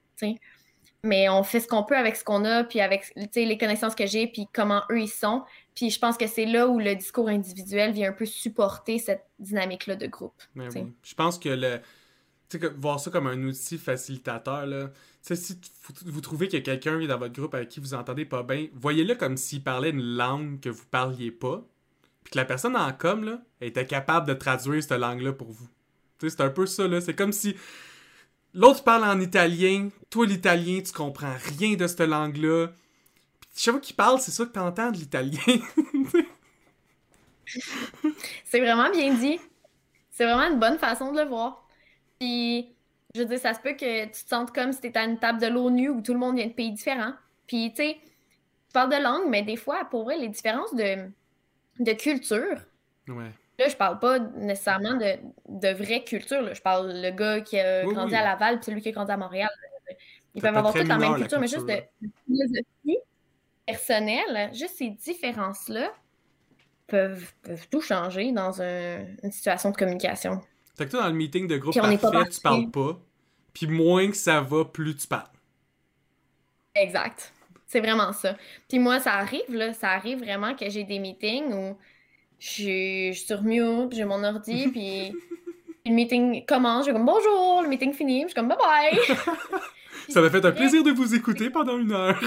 [1.04, 4.06] Mais on fait ce qu'on peut avec ce qu'on a, puis avec les connaissances que
[4.06, 5.44] j'ai, puis comment eux ils sont.
[5.76, 9.26] Puis je pense que c'est là où le discours individuel vient un peu supporter cette
[9.40, 10.42] dynamique-là de groupe.
[10.56, 11.82] Je pense que le
[12.78, 14.92] voir ça comme un outil facilitateur, là.
[15.22, 15.60] si
[16.06, 19.38] vous trouvez a quelqu'un dans votre groupe avec qui vous entendez pas bien, voyez-le comme
[19.38, 21.66] s'il parlait une langue que vous parliez pas,
[22.24, 25.68] puis que la personne en com, là, était capable de traduire cette langue-là pour vous.
[26.30, 27.02] C'est un peu ça, là.
[27.02, 27.56] C'est comme si
[28.54, 32.68] l'autre parle en italien, toi, l'italien, tu comprends rien de cette langue-là.
[33.56, 35.40] Chaque fois qu'il parle, c'est ça que t'entends de l'italien.
[38.46, 39.40] c'est vraiment bien dit.
[40.12, 41.68] C'est vraiment une bonne façon de le voir.
[42.20, 42.76] Puis,
[43.16, 45.06] je veux dire, ça se peut que tu te sentes comme si tu étais à
[45.06, 47.14] une table de l'ONU où tout le monde vient de pays différents.
[47.48, 51.10] Puis, tu sais, tu parles de langue, mais des fois, pour vrai, les différences de,
[51.80, 52.58] de culture.
[53.08, 53.32] Ouais.
[53.64, 55.16] Là, je parle pas nécessairement de,
[55.48, 56.54] de vraie culture.
[56.54, 59.18] Je parle le gars qui a grandi à Laval puis celui qui a grandi à
[59.18, 59.50] Montréal.
[60.36, 61.82] Ils peuvent avoir toutes la même culture, mais juste de,
[62.26, 62.98] philosophie
[63.66, 65.94] personnelle, juste ces différences-là
[66.88, 70.42] peuvent, peuvent, tout changer dans une situation de communication.
[70.76, 73.00] Fait que toi, dans le meeting de groupe parfait, tu parles pas.
[73.54, 75.30] Puis moins que ça va, plus tu parles.
[76.76, 77.32] Exact.
[77.68, 78.36] C'est vraiment ça.
[78.68, 79.72] Puis moi, ça arrive, là.
[79.72, 81.78] Ça arrive vraiment que j'ai des meetings où
[82.40, 85.14] je suis sur mute, j'ai mon ordi, puis
[85.86, 89.00] le meeting commence, je suis comme bonjour, le meeting finit, je suis comme bye bye.
[90.10, 92.20] ça m'a fait un plaisir de vous écouter pendant une heure.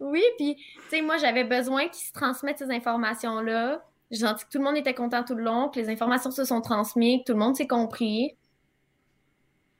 [0.00, 4.50] oui, puis, tu sais, moi, j'avais besoin qu'ils se transmettent ces informations-là j'ai senti que
[4.50, 7.24] tout le monde était content tout le long, que les informations se sont transmises, que
[7.24, 8.34] tout le monde s'est compris.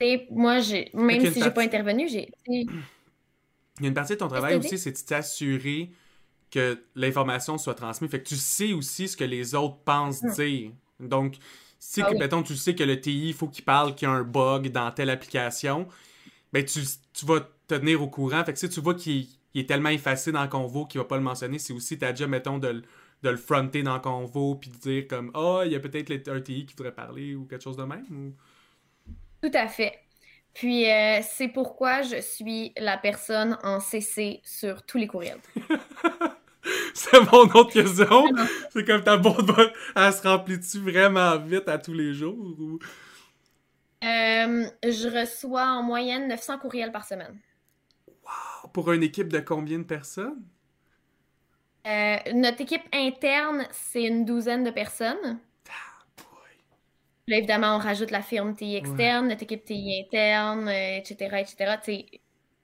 [0.01, 2.31] Et moi, j'ai, même si j'ai pas intervenu, j'ai.
[2.47, 2.69] Il
[3.81, 5.91] y a une partie de ton travail aussi, c'est de t'assurer
[6.51, 8.11] que l'information soit transmise.
[8.11, 10.33] Fait que tu sais aussi ce que les autres pensent hum.
[10.33, 10.73] dire.
[11.01, 11.37] Donc,
[11.79, 14.15] si, ah mettons, tu sais que le TI, il faut qu'il parle qu'il y a
[14.15, 15.87] un bug dans telle application,
[16.53, 16.81] ben tu,
[17.13, 18.45] tu vas te tenir au courant.
[18.45, 21.17] Fait que si tu vois qu'il est tellement effacé dans le convo qu'il va pas
[21.17, 22.83] le mentionner, c'est aussi ta job, mettons, de,
[23.23, 25.81] de le fronter dans le convo puis de dire comme ah oh, il y a
[25.81, 28.35] peut-être un TI qui voudrait parler ou quelque chose de même
[29.43, 29.99] tout à fait
[30.55, 35.41] puis euh, c'est pourquoi je suis la personne en CC sur tous les courriels
[36.95, 38.25] c'est mon autre question
[38.71, 39.37] c'est comme ta boîte
[39.97, 42.79] elle se remplit-tu vraiment vite à tous les jours ou...
[44.05, 47.37] Euh, je reçois en moyenne 900 courriels par semaine.
[48.07, 48.71] Wow!
[48.73, 50.45] Pour une équipe de combien de personnes?
[51.87, 55.41] Euh, notre équipe interne, c'est une douzaine de personnes.
[55.69, 56.23] Ah,
[57.27, 62.09] là, évidemment, on rajoute la firme TI externe, notre équipe TI interne, etc., euh, etc.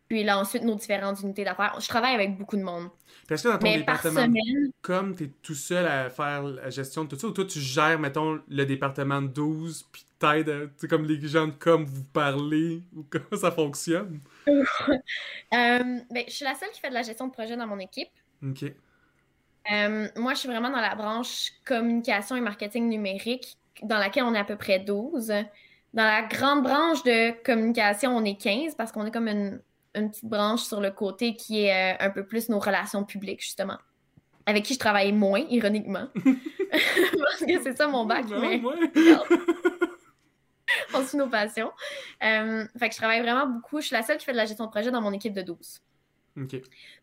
[0.09, 1.77] Puis là, ensuite, nos différentes unités d'affaires.
[1.81, 2.91] Je travaille avec beaucoup de monde.
[3.29, 4.27] Parce que dans ton département,
[4.83, 7.59] comme tu es tout seul à faire la gestion de tout ça, ou toi, tu
[7.59, 12.05] gères, mettons, le département de 12, puis t'aides, tu comme les gens de com vous
[12.05, 14.21] parlez, ou comment ça fonctionne?
[14.49, 14.99] euh,
[15.51, 18.11] ben, je suis la seule qui fait de la gestion de projet dans mon équipe.
[18.43, 18.65] OK.
[19.73, 24.35] Euh, moi, je suis vraiment dans la branche communication et marketing numérique, dans laquelle on
[24.35, 25.29] est à peu près 12.
[25.95, 29.61] Dans la grande branche de communication, on est 15 parce qu'on est comme une,
[29.95, 33.79] petite branche sur le côté qui est euh, un peu plus nos relations publiques, justement.
[34.47, 36.09] Avec qui je travaille moins, ironiquement.
[36.71, 38.61] parce que c'est ça mon bac, mais...
[40.95, 41.71] on suit nos passions.
[42.23, 43.81] Euh, fait que je travaille vraiment beaucoup.
[43.81, 45.43] Je suis la seule qui fait de la gestion de projet dans mon équipe de
[45.43, 45.81] 12.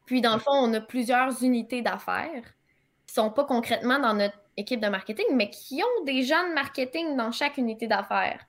[0.06, 2.44] Puis, dans le fond, on a plusieurs unités d'affaires
[3.08, 6.54] qui sont pas concrètement dans notre équipe de marketing, mais qui ont des gens de
[6.54, 8.46] marketing dans chaque unité d'affaires.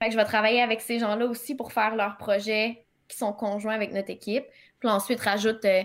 [0.00, 3.32] Fait que je vais travailler avec ces gens-là aussi pour faire leurs projets qui sont
[3.32, 4.44] conjoints avec notre équipe.
[4.78, 5.82] Puis ensuite, rajoute euh,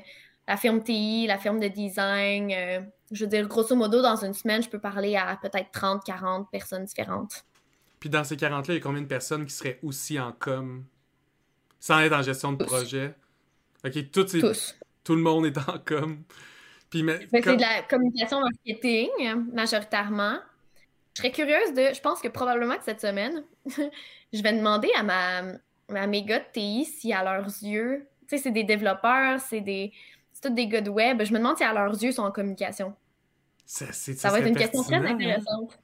[0.47, 2.51] la firme TI, la firme de design.
[2.51, 6.03] Euh, je veux dire, grosso modo, dans une semaine, je peux parler à peut-être 30,
[6.03, 7.45] 40 personnes différentes.
[7.99, 10.83] Puis dans ces 40-là, il y a combien de personnes qui seraient aussi en com,
[11.79, 13.15] sans être en gestion de projet?
[13.85, 14.25] OK, tout,
[15.03, 16.21] tout le monde est en com.
[16.89, 19.09] Puis, mais, C'est de la communication marketing,
[19.53, 20.37] majoritairement.
[21.15, 21.93] Je serais curieuse de...
[21.93, 25.41] Je pense que probablement que cette semaine, je vais demander à ma,
[25.89, 28.07] à mes gars de TI si à leurs yeux...
[28.27, 29.91] Tu sais, c'est des développeurs, c'est des...
[30.31, 31.23] C'est tous des gars de web.
[31.23, 32.95] Je me demande si à leurs yeux, ils sont en communication.
[33.65, 35.05] Ça, ça va être une question très hein?
[35.05, 35.79] intéressante.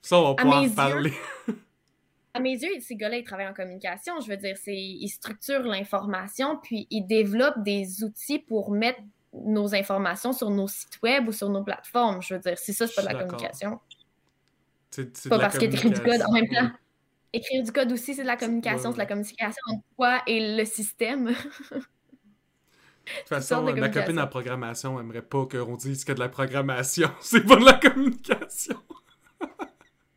[0.00, 1.12] Ça, on va pouvoir parler.
[2.34, 4.20] à mes yeux, ces gars-là, ils travaillent en communication.
[4.20, 9.00] Je veux dire, c'est, ils structurent l'information, puis ils développent des outils pour mettre
[9.32, 12.22] nos informations sur nos sites web ou sur nos plateformes.
[12.22, 13.80] Je veux dire, si ça, c'est pas de la communication.
[14.90, 16.70] C'est, pas parce qu'ils écrivent du code en même temps.
[17.32, 18.90] Écrire du code aussi, c'est de la communication.
[18.90, 21.26] C'est de la communication entre toi et le système.
[21.28, 27.10] de toute façon, ma copine en programmation aimerait pas qu'on dise que de la programmation,
[27.20, 28.76] c'est pas de la communication.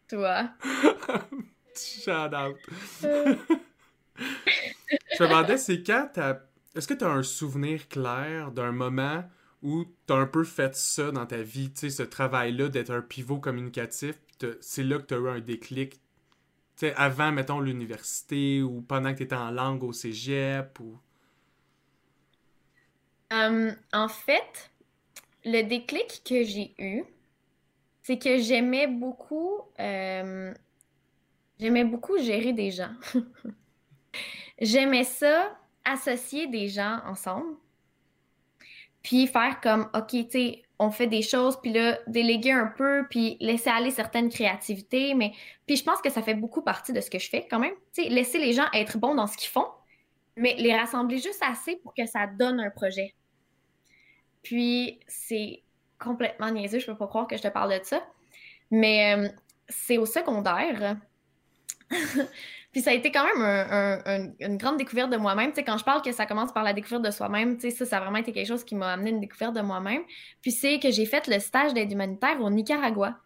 [0.09, 0.49] Toi.
[1.75, 2.57] Shout out.
[3.03, 3.35] Euh.
[4.17, 6.39] Je me demandais, c'est quand t'as.
[6.75, 9.23] Est-ce que tu as un souvenir clair d'un moment
[9.61, 12.91] où tu as un peu fait ça dans ta vie, tu sais, ce travail-là d'être
[12.91, 14.15] un pivot communicatif,
[14.61, 16.01] c'est là que tu as eu un déclic,
[16.75, 20.97] sais, avant, mettons, l'université ou pendant que tu étais en langue au cégep ou...
[23.33, 24.71] Euh, en fait,
[25.43, 27.03] le déclic que j'ai eu,
[28.03, 30.53] c'est que j'aimais beaucoup, euh,
[31.59, 32.93] j'aimais beaucoup gérer des gens.
[34.61, 37.55] j'aimais ça, associer des gens ensemble,
[39.01, 43.05] puis faire comme, OK, tu sais, on fait des choses, puis là, déléguer un peu,
[43.09, 45.33] puis laisser aller certaines créativités, mais
[45.65, 47.73] puis je pense que ça fait beaucoup partie de ce que je fais quand même.
[47.91, 49.67] Sais, laisser les gens être bons dans ce qu'ils font,
[50.35, 53.13] mais les rassembler juste assez pour que ça donne un projet.
[54.43, 55.63] Puis c'est
[55.97, 58.05] complètement niaiseux, je peux pas croire que je te parle de ça.
[58.69, 59.29] Mais euh,
[59.69, 60.97] c'est au secondaire.
[62.75, 65.51] Puis ça a été quand même une grande découverte de moi-même.
[65.51, 67.71] Tu sais, quand je parle que ça commence par la découverte de soi-même, tu sais,
[67.71, 70.01] ça, ça a vraiment été quelque chose qui m'a amené une découverte de moi-même.
[70.41, 73.17] Puis c'est que j'ai fait le stage d'aide humanitaire au Nicaragua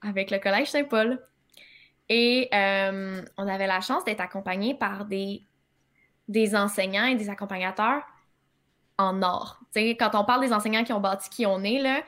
[0.00, 1.20] avec le Collège Saint-Paul.
[2.08, 5.42] Et euh, on avait la chance d'être accompagné par des,
[6.28, 8.04] des enseignants et des accompagnateurs
[8.96, 9.58] en or.
[9.74, 12.00] Tu sais, quand on parle des enseignants qui ont bâti qui on est, là,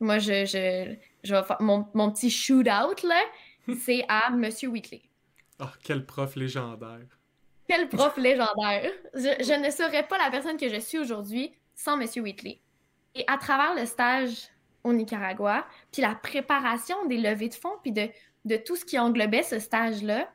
[0.00, 3.20] moi, je, je, je vais faire mon, mon petit shoot-out, là,
[3.78, 4.70] c'est à Monsieur
[5.64, 7.06] Oh, quel prof légendaire.
[7.68, 8.90] Quel prof légendaire.
[9.14, 12.60] Je, ne serais pas la personne que je suis aujourd'hui sans Monsieur Whitley.
[13.14, 14.48] Et à travers le stage
[14.82, 19.42] au Nicaragua, puis la préparation des levées de fonds, puis de, tout ce qui englobait
[19.42, 20.30] ce stage-là,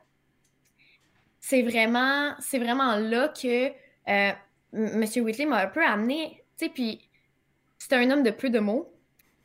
[1.38, 3.68] c'est vraiment, c'est vraiment là que
[4.08, 4.32] euh,
[4.72, 7.08] Monsieur Whitley m'a un peu amené, tu sais, puis
[7.78, 8.92] c'était un homme de peu de mots,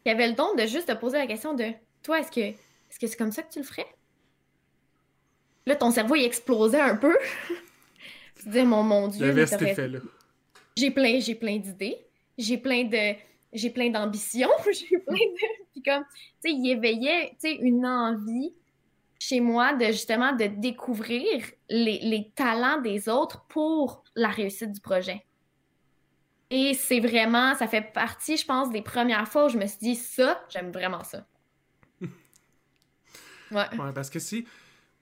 [0.05, 1.71] il avait le don de juste te poser la question de
[2.01, 3.87] toi, est-ce que est-ce que c'est comme ça que tu le ferais?
[5.65, 7.17] Là, ton cerveau, il explosait un peu.
[8.35, 9.33] tu te dis, mon, mon Dieu.
[10.77, 11.97] J'ai plein, j'ai plein d'idées.
[12.37, 13.15] J'ai plein de.
[13.53, 14.49] J'ai plein d'ambitions.
[14.65, 15.71] j'ai plein de.
[15.71, 16.03] Puis comme,
[16.43, 18.53] tu sais, il éveillait, tu sais, une envie
[19.17, 24.81] chez moi de justement de découvrir les, les talents des autres pour la réussite du
[24.81, 25.25] projet.
[26.49, 29.79] Et c'est vraiment, ça fait partie, je pense, des premières fois où je me suis
[29.79, 31.25] dit, ça, j'aime vraiment ça.
[32.01, 32.07] ouais.
[33.51, 33.93] ouais.
[33.95, 34.45] Parce que si,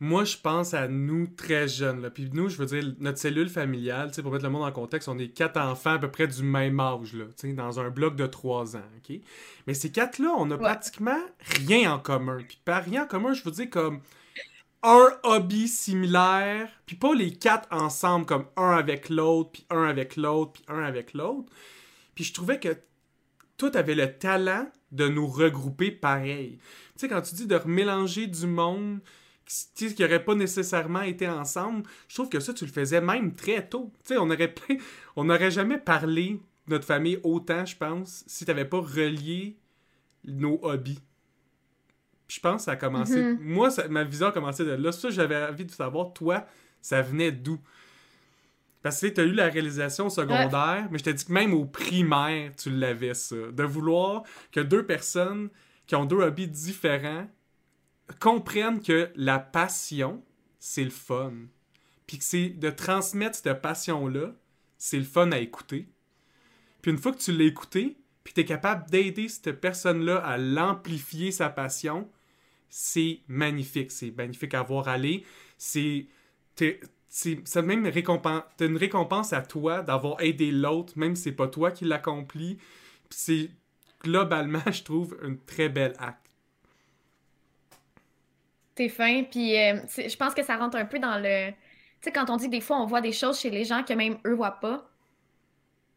[0.04, 2.02] moi, je pense à nous très jeunes.
[2.02, 2.10] Là.
[2.10, 5.18] Puis nous, je veux dire, notre cellule familiale, pour mettre le monde en contexte, on
[5.18, 7.24] est quatre enfants à peu près du même âge, là,
[7.54, 8.84] dans un bloc de trois ans.
[8.98, 9.18] ok?
[9.66, 12.40] Mais ces quatre-là, on a pratiquement rien en commun.
[12.46, 14.02] Puis par rien en commun, je veux dire comme
[14.84, 20.18] un hobby similaire, puis pas les quatre ensemble, comme un avec l'autre, puis un avec
[20.18, 21.50] l'autre, puis un avec l'autre.
[22.14, 22.78] Puis je trouvais que
[23.56, 26.58] toi, t'avais le talent de nous regrouper pareil.
[26.58, 29.00] Tu sais, quand tu dis de remélanger du monde
[29.46, 33.68] qui n'aurait pas nécessairement été ensemble, je trouve que ça, tu le faisais même très
[33.68, 33.92] tôt.
[34.00, 34.54] Tu sais, on aurait
[35.16, 39.58] on n'aurait jamais parlé de notre famille autant, je pense, si tu n'avais pas relié
[40.24, 41.02] nos hobbies
[42.34, 43.22] je pense que ça a commencé.
[43.22, 43.40] Mm-hmm.
[43.42, 44.92] Moi, ma vision a commencé de là.
[44.92, 46.46] Ça j'avais envie de savoir, toi,
[46.82, 47.60] ça venait d'où?
[48.82, 51.66] Parce que tu as eu la réalisation secondaire, mais je t'ai dit que même au
[51.66, 53.36] primaire, tu l'avais, ça.
[53.36, 55.50] De vouloir que deux personnes
[55.86, 57.28] qui ont deux hobbies différents
[58.20, 60.24] comprennent que la passion,
[60.60, 61.34] c'est le fun.
[62.08, 64.34] Puis que c'est de transmettre cette passion-là,
[64.78, 65.88] c'est le fun à écouter.
[66.82, 70.38] Puis une fois que tu l'as écouté, puis tu es capable d'aider cette personne-là à
[70.38, 72.10] l'amplifier sa passion,
[72.70, 73.92] c'est magnifique.
[73.92, 75.26] C'est magnifique à voir aller.
[75.58, 76.08] C'est.
[76.60, 82.56] même une récompense à toi d'avoir aidé l'autre, même si c'est pas toi qui l'accomplit.
[83.10, 83.52] Puis c'est
[84.02, 86.23] globalement, je trouve, un très bel acte.
[88.76, 91.52] T'es fin, puis euh, je pense que ça rentre un peu dans le.
[91.52, 91.56] Tu
[92.02, 93.94] sais, quand on dit que des fois on voit des choses chez les gens que
[93.94, 94.84] même eux voient pas,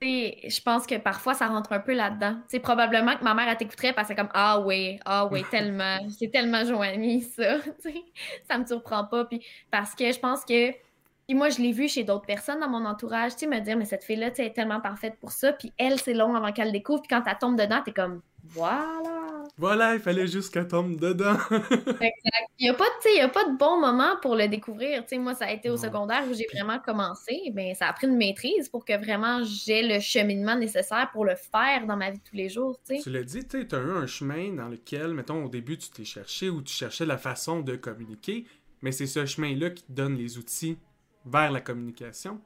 [0.03, 2.37] je pense que parfois ça rentre un peu là-dedans.
[2.49, 5.99] C'est probablement que ma mère elle t'écouterait parce que comme ah oui, ah oui, tellement,
[6.19, 7.57] c'est tellement Joanie ça,
[8.49, 11.89] ça me surprend pas puis parce que je pense que puis moi je l'ai vu
[11.89, 14.43] chez d'autres personnes dans mon entourage, tu sais me dire mais cette fille là tu
[14.43, 17.39] est tellement parfaite pour ça puis elle c'est long avant qu'elle découvre puis quand elle
[17.39, 19.45] tombe dedans t'es comme voilà.
[19.59, 21.37] Voilà, il fallait juste qu'elle tombe dedans.
[21.51, 22.47] exact.
[22.59, 25.05] Il n'y a, pas de, a pas de bon moment pour le découvrir.
[25.19, 27.51] moi, ça a été au secondaire où j'ai vraiment commencé.
[27.53, 31.35] Ben, ça a pris une maîtrise pour que vraiment j'ai le cheminement nécessaire pour le
[31.35, 32.79] faire dans ma vie de tous les jours.
[32.87, 36.05] Tu l'as dit, tu as eu un chemin dans lequel, mettons, au début, tu t'es
[36.05, 38.45] cherché ou tu cherchais la façon de communiquer,
[38.83, 40.79] mais c'est ce chemin-là qui te donne les outils
[41.25, 42.41] vers la communication.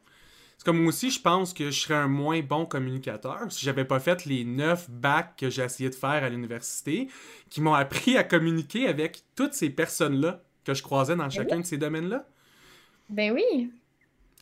[0.61, 3.87] C'est comme moi aussi, je pense que je serais un moins bon communicateur si j'avais
[3.87, 7.09] pas fait les neuf bacs que j'ai essayé de faire à l'université,
[7.49, 11.61] qui m'ont appris à communiquer avec toutes ces personnes-là que je croisais dans ben chacun
[11.61, 12.29] de ces domaines-là.
[13.09, 13.73] Ben oui.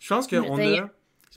[0.00, 0.90] Je pense qu'on a.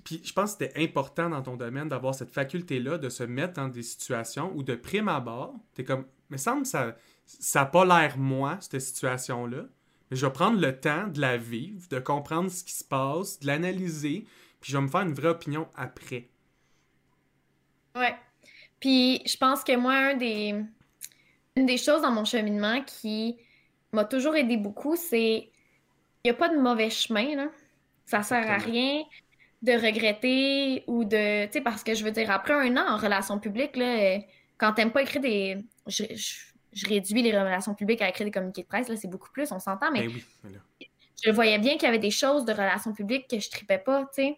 [0.03, 3.53] Puis je pense que c'était important dans ton domaine d'avoir cette faculté-là de se mettre
[3.53, 6.95] dans des situations où de prime abord, t'es comme, mais semble ça
[7.27, 9.65] ça n'a pas l'air moi, cette situation-là.
[10.09, 13.39] Mais je vais prendre le temps de la vivre, de comprendre ce qui se passe,
[13.39, 14.25] de l'analyser,
[14.61, 16.29] puis je vais me faire une vraie opinion après.
[17.95, 18.15] Ouais.
[18.79, 20.55] Puis je pense que moi, un des...
[21.55, 23.37] une des choses dans mon cheminement qui
[23.91, 25.49] m'a toujours aidé beaucoup, c'est
[26.23, 27.35] il n'y a pas de mauvais chemin.
[27.35, 27.47] Là.
[28.05, 29.03] Ça sert à rien
[29.63, 31.45] de regretter ou de.
[31.47, 34.19] Tu sais, parce que je veux dire, après un an en relations publiques, là,
[34.57, 35.57] quand t'aimes pas écrire des.
[35.87, 36.05] Je,
[36.87, 39.59] réduis les relations publiques à écrire des communiqués de presse, là, c'est beaucoup plus, on
[39.59, 40.07] s'entend, mais.
[40.07, 40.57] Ben oui,
[41.23, 44.03] je voyais bien qu'il y avait des choses de relations publiques que je tripais pas,
[44.05, 44.37] tu sais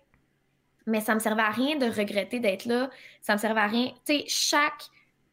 [0.85, 2.89] mais ça me servait à rien de regretter d'être là.
[3.21, 3.91] Ça me servait à rien.
[4.05, 4.89] Tu sais, chaque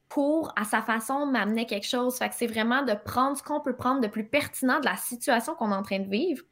[0.09, 2.19] cours, à sa façon, m'amenait quelque chose.
[2.19, 4.97] Fait que c'est vraiment de prendre ce qu'on peut prendre de plus pertinent de la
[4.97, 6.43] situation qu'on est en train de vivre.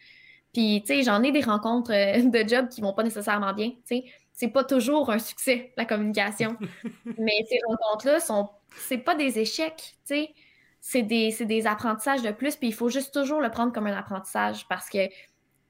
[0.54, 3.70] Puis, tu sais, j'en ai des rencontres euh, de job qui vont pas nécessairement bien,
[3.70, 4.04] tu sais.
[4.32, 6.56] C'est pas toujours un succès, la communication.
[7.18, 8.48] mais ces rencontres-là sont...
[8.86, 10.34] C'est pas des échecs, tu sais.
[10.80, 13.96] C'est des, des apprentissages de plus, puis il faut juste toujours le prendre comme un
[13.96, 15.08] apprentissage parce que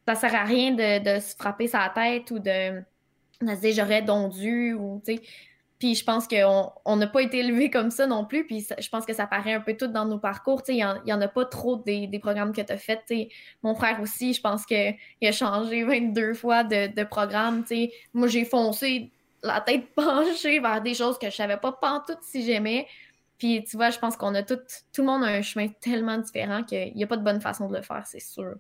[0.07, 2.83] ça sert à rien de, de se frapper sa tête ou de
[3.43, 5.23] on se dit j'aurais donc dû ou tu sais.
[5.79, 8.45] Puis je pense qu'on n'a pas été élevé comme ça non plus.
[8.45, 10.63] Puis je pense que ça paraît un peu tout dans nos parcours.
[10.67, 13.29] Il n'y en, a pas trop des, programmes que tu as fait.
[13.63, 17.65] Mon frère aussi, je pense qu'il a changé 22 fois de, de programme.
[18.13, 19.13] Moi, j'ai foncé
[19.45, 22.89] la tête penchée vers des choses que je savais pas pantoute si j'aimais.
[23.39, 24.59] Puis tu vois, je pense qu'on a tout,
[24.93, 27.69] tout le monde a un chemin tellement différent qu'il n'y a pas de bonne façon
[27.69, 28.57] de le faire, c'est sûr.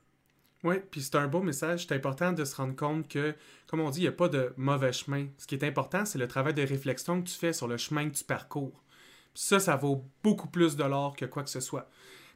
[0.64, 1.86] Oui, puis c'est un beau message.
[1.86, 3.34] C'est important de se rendre compte que,
[3.68, 5.28] comme on dit, il n'y a pas de mauvais chemin.
[5.36, 8.08] Ce qui est important, c'est le travail de réflexion que tu fais sur le chemin
[8.08, 8.82] que tu parcours.
[9.34, 11.88] ça, ça vaut beaucoup plus de l'or que quoi que ce soit.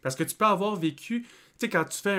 [0.03, 2.19] Parce que tu peux avoir vécu, tu sais, quand tu fais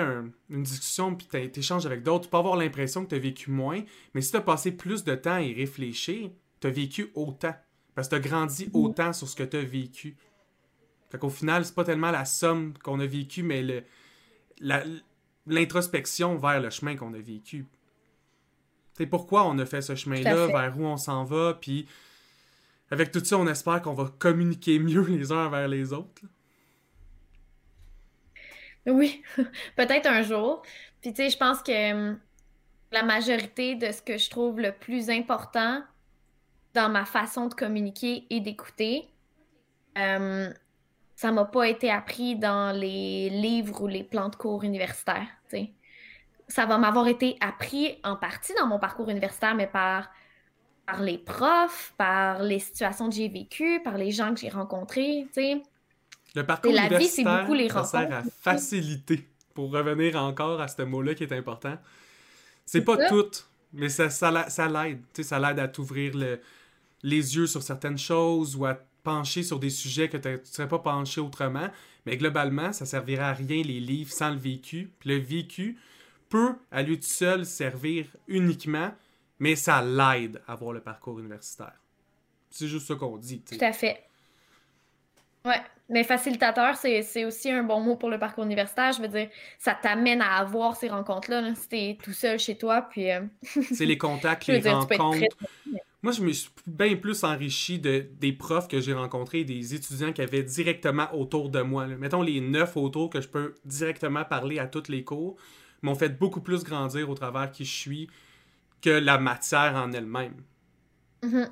[0.49, 3.49] une discussion puis tu échanges avec d'autres, tu peux avoir l'impression que tu as vécu
[3.49, 3.81] moins,
[4.13, 7.55] mais si tu as passé plus de temps à y réfléchir, tu as vécu autant.
[7.95, 8.77] Parce que tu as grandi mm-hmm.
[8.77, 10.17] autant sur ce que tu as vécu.
[11.09, 13.83] Fait qu'au final, c'est pas tellement la somme qu'on a vécu, mais le,
[14.59, 14.83] la,
[15.45, 17.65] l'introspection vers le chemin qu'on a vécu.
[18.93, 21.87] C'est pourquoi on a fait ce chemin-là, vers où on s'en va, puis
[22.91, 26.21] avec tout ça, on espère qu'on va communiquer mieux les uns vers les autres.
[28.85, 29.23] Oui,
[29.75, 30.61] peut-être un jour.
[31.01, 32.19] Puis tu sais, je pense que hum,
[32.91, 35.83] la majorité de ce que je trouve le plus important
[36.73, 39.07] dans ma façon de communiquer et d'écouter,
[39.95, 40.53] hum,
[41.15, 45.27] ça m'a pas été appris dans les livres ou les plans de cours universitaires.
[46.47, 50.09] Ça va m'avoir été appris en partie dans mon parcours universitaire, mais par,
[50.85, 55.27] par les profs, par les situations que j'ai vécues, par les gens que j'ai rencontrés.
[56.35, 59.27] Le parcours la universitaire, vie, beaucoup les ça sert à faciliter.
[59.53, 61.77] Pour revenir encore à ce mot-là qui est important.
[62.65, 63.29] C'est pas tout,
[63.71, 65.01] mais ça, ça, ça l'aide.
[65.21, 66.41] Ça l'aide à t'ouvrir le,
[67.03, 70.67] les yeux sur certaines choses ou à pencher sur des sujets que tu ne serais
[70.67, 71.67] pas penché autrement.
[72.05, 74.91] Mais globalement, ça servirait à rien les livres sans le vécu.
[74.99, 75.77] Puis le vécu
[76.29, 78.91] peut à lui tout seul servir uniquement,
[79.39, 81.79] mais ça l'aide à avoir le parcours universitaire.
[82.49, 83.41] C'est juste ça qu'on dit.
[83.41, 84.03] Tout à fait.
[85.45, 88.93] Ouais, mais facilitateur, c'est aussi un bon mot pour le parcours universitaire.
[88.93, 89.29] Je veux dire,
[89.59, 92.83] ça t'amène à avoir ces rencontres-là là, si t'es tout seul chez toi.
[92.83, 93.21] Puis, euh,
[93.73, 95.35] c'est les contacts, les rencontres.
[96.03, 100.11] Moi, je me suis bien plus enrichi de, des profs que j'ai rencontrés, des étudiants
[100.11, 101.87] qui avaient directement autour de moi.
[101.87, 105.37] Mettons les neuf autour que je peux directement parler à tous les cours.
[105.81, 108.09] m'ont fait beaucoup plus grandir au travers qui je suis
[108.81, 110.43] que la matière en elle-même.
[111.23, 111.49] Mhm.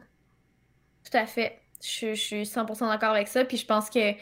[1.10, 1.62] Tout à fait.
[1.82, 3.46] Je, suis 100% d'accord avec ça.
[3.46, 4.16] Puis je pense que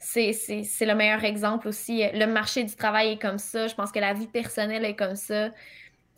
[0.00, 0.34] c'est
[0.80, 2.02] le meilleur exemple aussi.
[2.12, 3.68] Le marché du travail est comme ça.
[3.68, 5.52] Je pense que la vie personnelle est comme ça.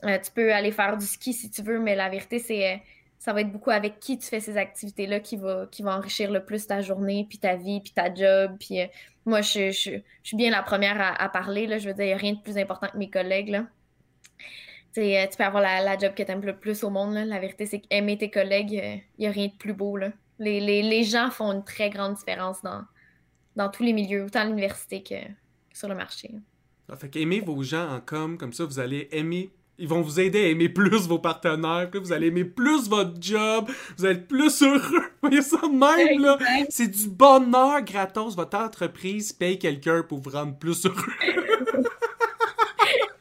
[0.04, 2.82] Euh, tu peux aller faire du ski si tu veux, mais la vérité, c'est
[3.22, 6.32] ça va être beaucoup avec qui tu fais ces activités-là qui va, qui va enrichir
[6.32, 8.56] le plus ta journée, puis ta vie, puis ta job.
[8.58, 8.86] Puis euh,
[9.26, 11.68] moi, je, je, suis bien la première à, parler.
[11.68, 11.78] Là.
[11.78, 13.50] Je veux dire, il n'y a rien de plus important que mes collègues.
[13.50, 13.66] Là.
[14.98, 17.14] Euh, tu peux avoir la, job que tu aimes le plus au monde.
[17.14, 17.24] Là.
[17.24, 19.96] La vérité, c'est qu'aimer tes collègues, il n'y a rien de plus beau.
[19.96, 20.10] Là.
[20.40, 22.82] Les, les, les, gens font une très grande différence dans,
[23.54, 25.14] dans tous les milieux, autant à l'université que,
[25.72, 26.34] sur le marché.
[26.90, 29.52] Ah, fait qu'aimer vos gens en com, comme ça, vous allez aimer
[29.82, 33.68] ils vont vous aider à aimer plus vos partenaires, vous allez aimer plus votre job,
[33.98, 35.02] vous allez être plus heureux.
[35.22, 36.38] voyez ça même, là?
[36.68, 38.36] C'est du bonheur gratos.
[38.36, 40.94] Votre entreprise paye quelqu'un pour vous rendre plus heureux.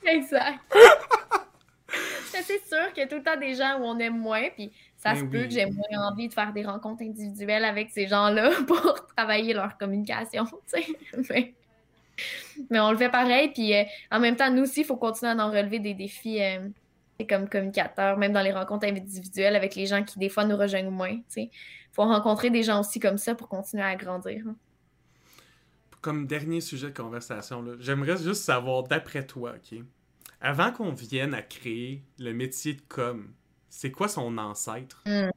[0.05, 0.59] exact.
[2.31, 4.71] c'est sûr qu'il y a tout le temps des gens où on aime moins, puis
[4.97, 8.05] ça ben se peut que j'ai moins envie de faire des rencontres individuelles avec ces
[8.05, 10.85] gens-là pour travailler leur communication, tu sais.
[11.31, 11.55] Mais
[12.71, 13.49] on le fait pareil.
[13.49, 16.41] Puis euh, en même temps, nous aussi, il faut continuer à en relever des défis
[16.41, 16.69] euh,
[17.25, 20.89] comme communicateurs, même dans les rencontres individuelles avec les gens qui, des fois, nous rejoignent
[20.89, 21.19] moins.
[21.35, 21.49] Il
[21.91, 24.43] faut rencontrer des gens aussi comme ça pour continuer à grandir.
[24.47, 24.55] Hein.
[26.01, 29.79] Comme dernier sujet de conversation, j'aimerais juste savoir, d'après toi, OK?
[30.39, 33.31] Avant qu'on vienne à créer le métier de com,
[33.69, 35.03] c'est quoi son ancêtre?
[35.05, 35.29] Hmm.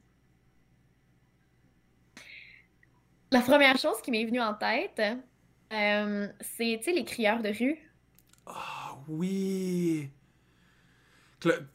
[3.31, 5.01] La première chose qui m'est venue en tête,
[5.73, 7.77] euh, c'est, tu sais, les crieurs de rue.
[8.45, 10.09] Ah oui!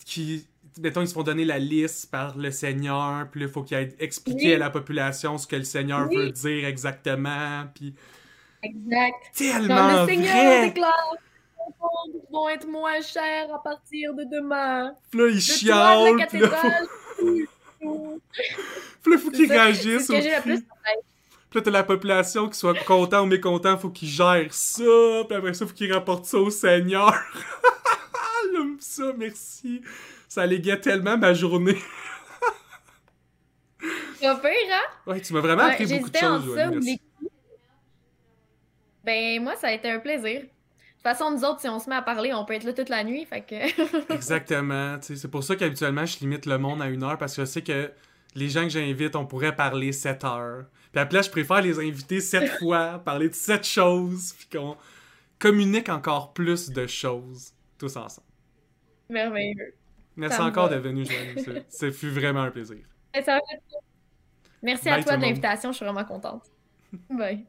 [0.05, 0.47] Qui,
[0.81, 3.97] mettons, ils se font donner la liste par le Seigneur, puis il faut qu'ils aient
[3.99, 7.95] expliqué à la population ce que le Seigneur veut dire exactement, puis...
[8.63, 9.17] Exact.
[9.35, 11.17] Tellement Le Seigneur déclare
[12.31, 14.95] vont être moins chers à partir de demain.
[15.11, 16.63] Puis là, ils chialent, puis là,
[17.81, 18.21] faut...
[19.03, 20.07] puis là, faut qu'ils réagissent.
[20.07, 20.65] C'est ce que j'ai le plus
[21.51, 25.25] puis là, t'as la population qui soit content ou mécontent, faut qu'ils gèrent ça.
[25.29, 27.13] Puis après ça, faut qu'ils rapportent ça au Seigneur.
[28.53, 29.83] J'aime ça, merci.
[30.29, 31.79] Ça allégait tellement ma journée.
[34.21, 35.11] Pas pire, hein?
[35.11, 36.71] Ouais, tu m'as vraiment appris beaucoup de choses, ça,
[39.03, 40.43] Ben, moi, ça a été un plaisir.
[40.43, 42.75] De toute façon, nous autres, si on se met à parler, on peut être là
[42.75, 44.13] toute la nuit, fait que...
[44.15, 47.47] Exactement, c'est pour ça qu'habituellement, je limite le monde à une heure, parce que je
[47.47, 47.91] sais que
[48.35, 50.67] les gens que j'invite, on pourrait parler sept heures.
[50.93, 54.77] Puis après, je préfère les inviter sept fois, parler de sept choses, puis qu'on
[55.39, 58.27] communique encore plus de choses, tous ensemble.
[59.09, 59.75] Merveilleux.
[60.17, 61.65] Merci encore d'être venu, Joanne.
[61.69, 62.85] Ça fut vraiment un plaisir.
[64.63, 66.45] Merci à toi de l'invitation, je suis vraiment contente.
[67.09, 67.47] Bye.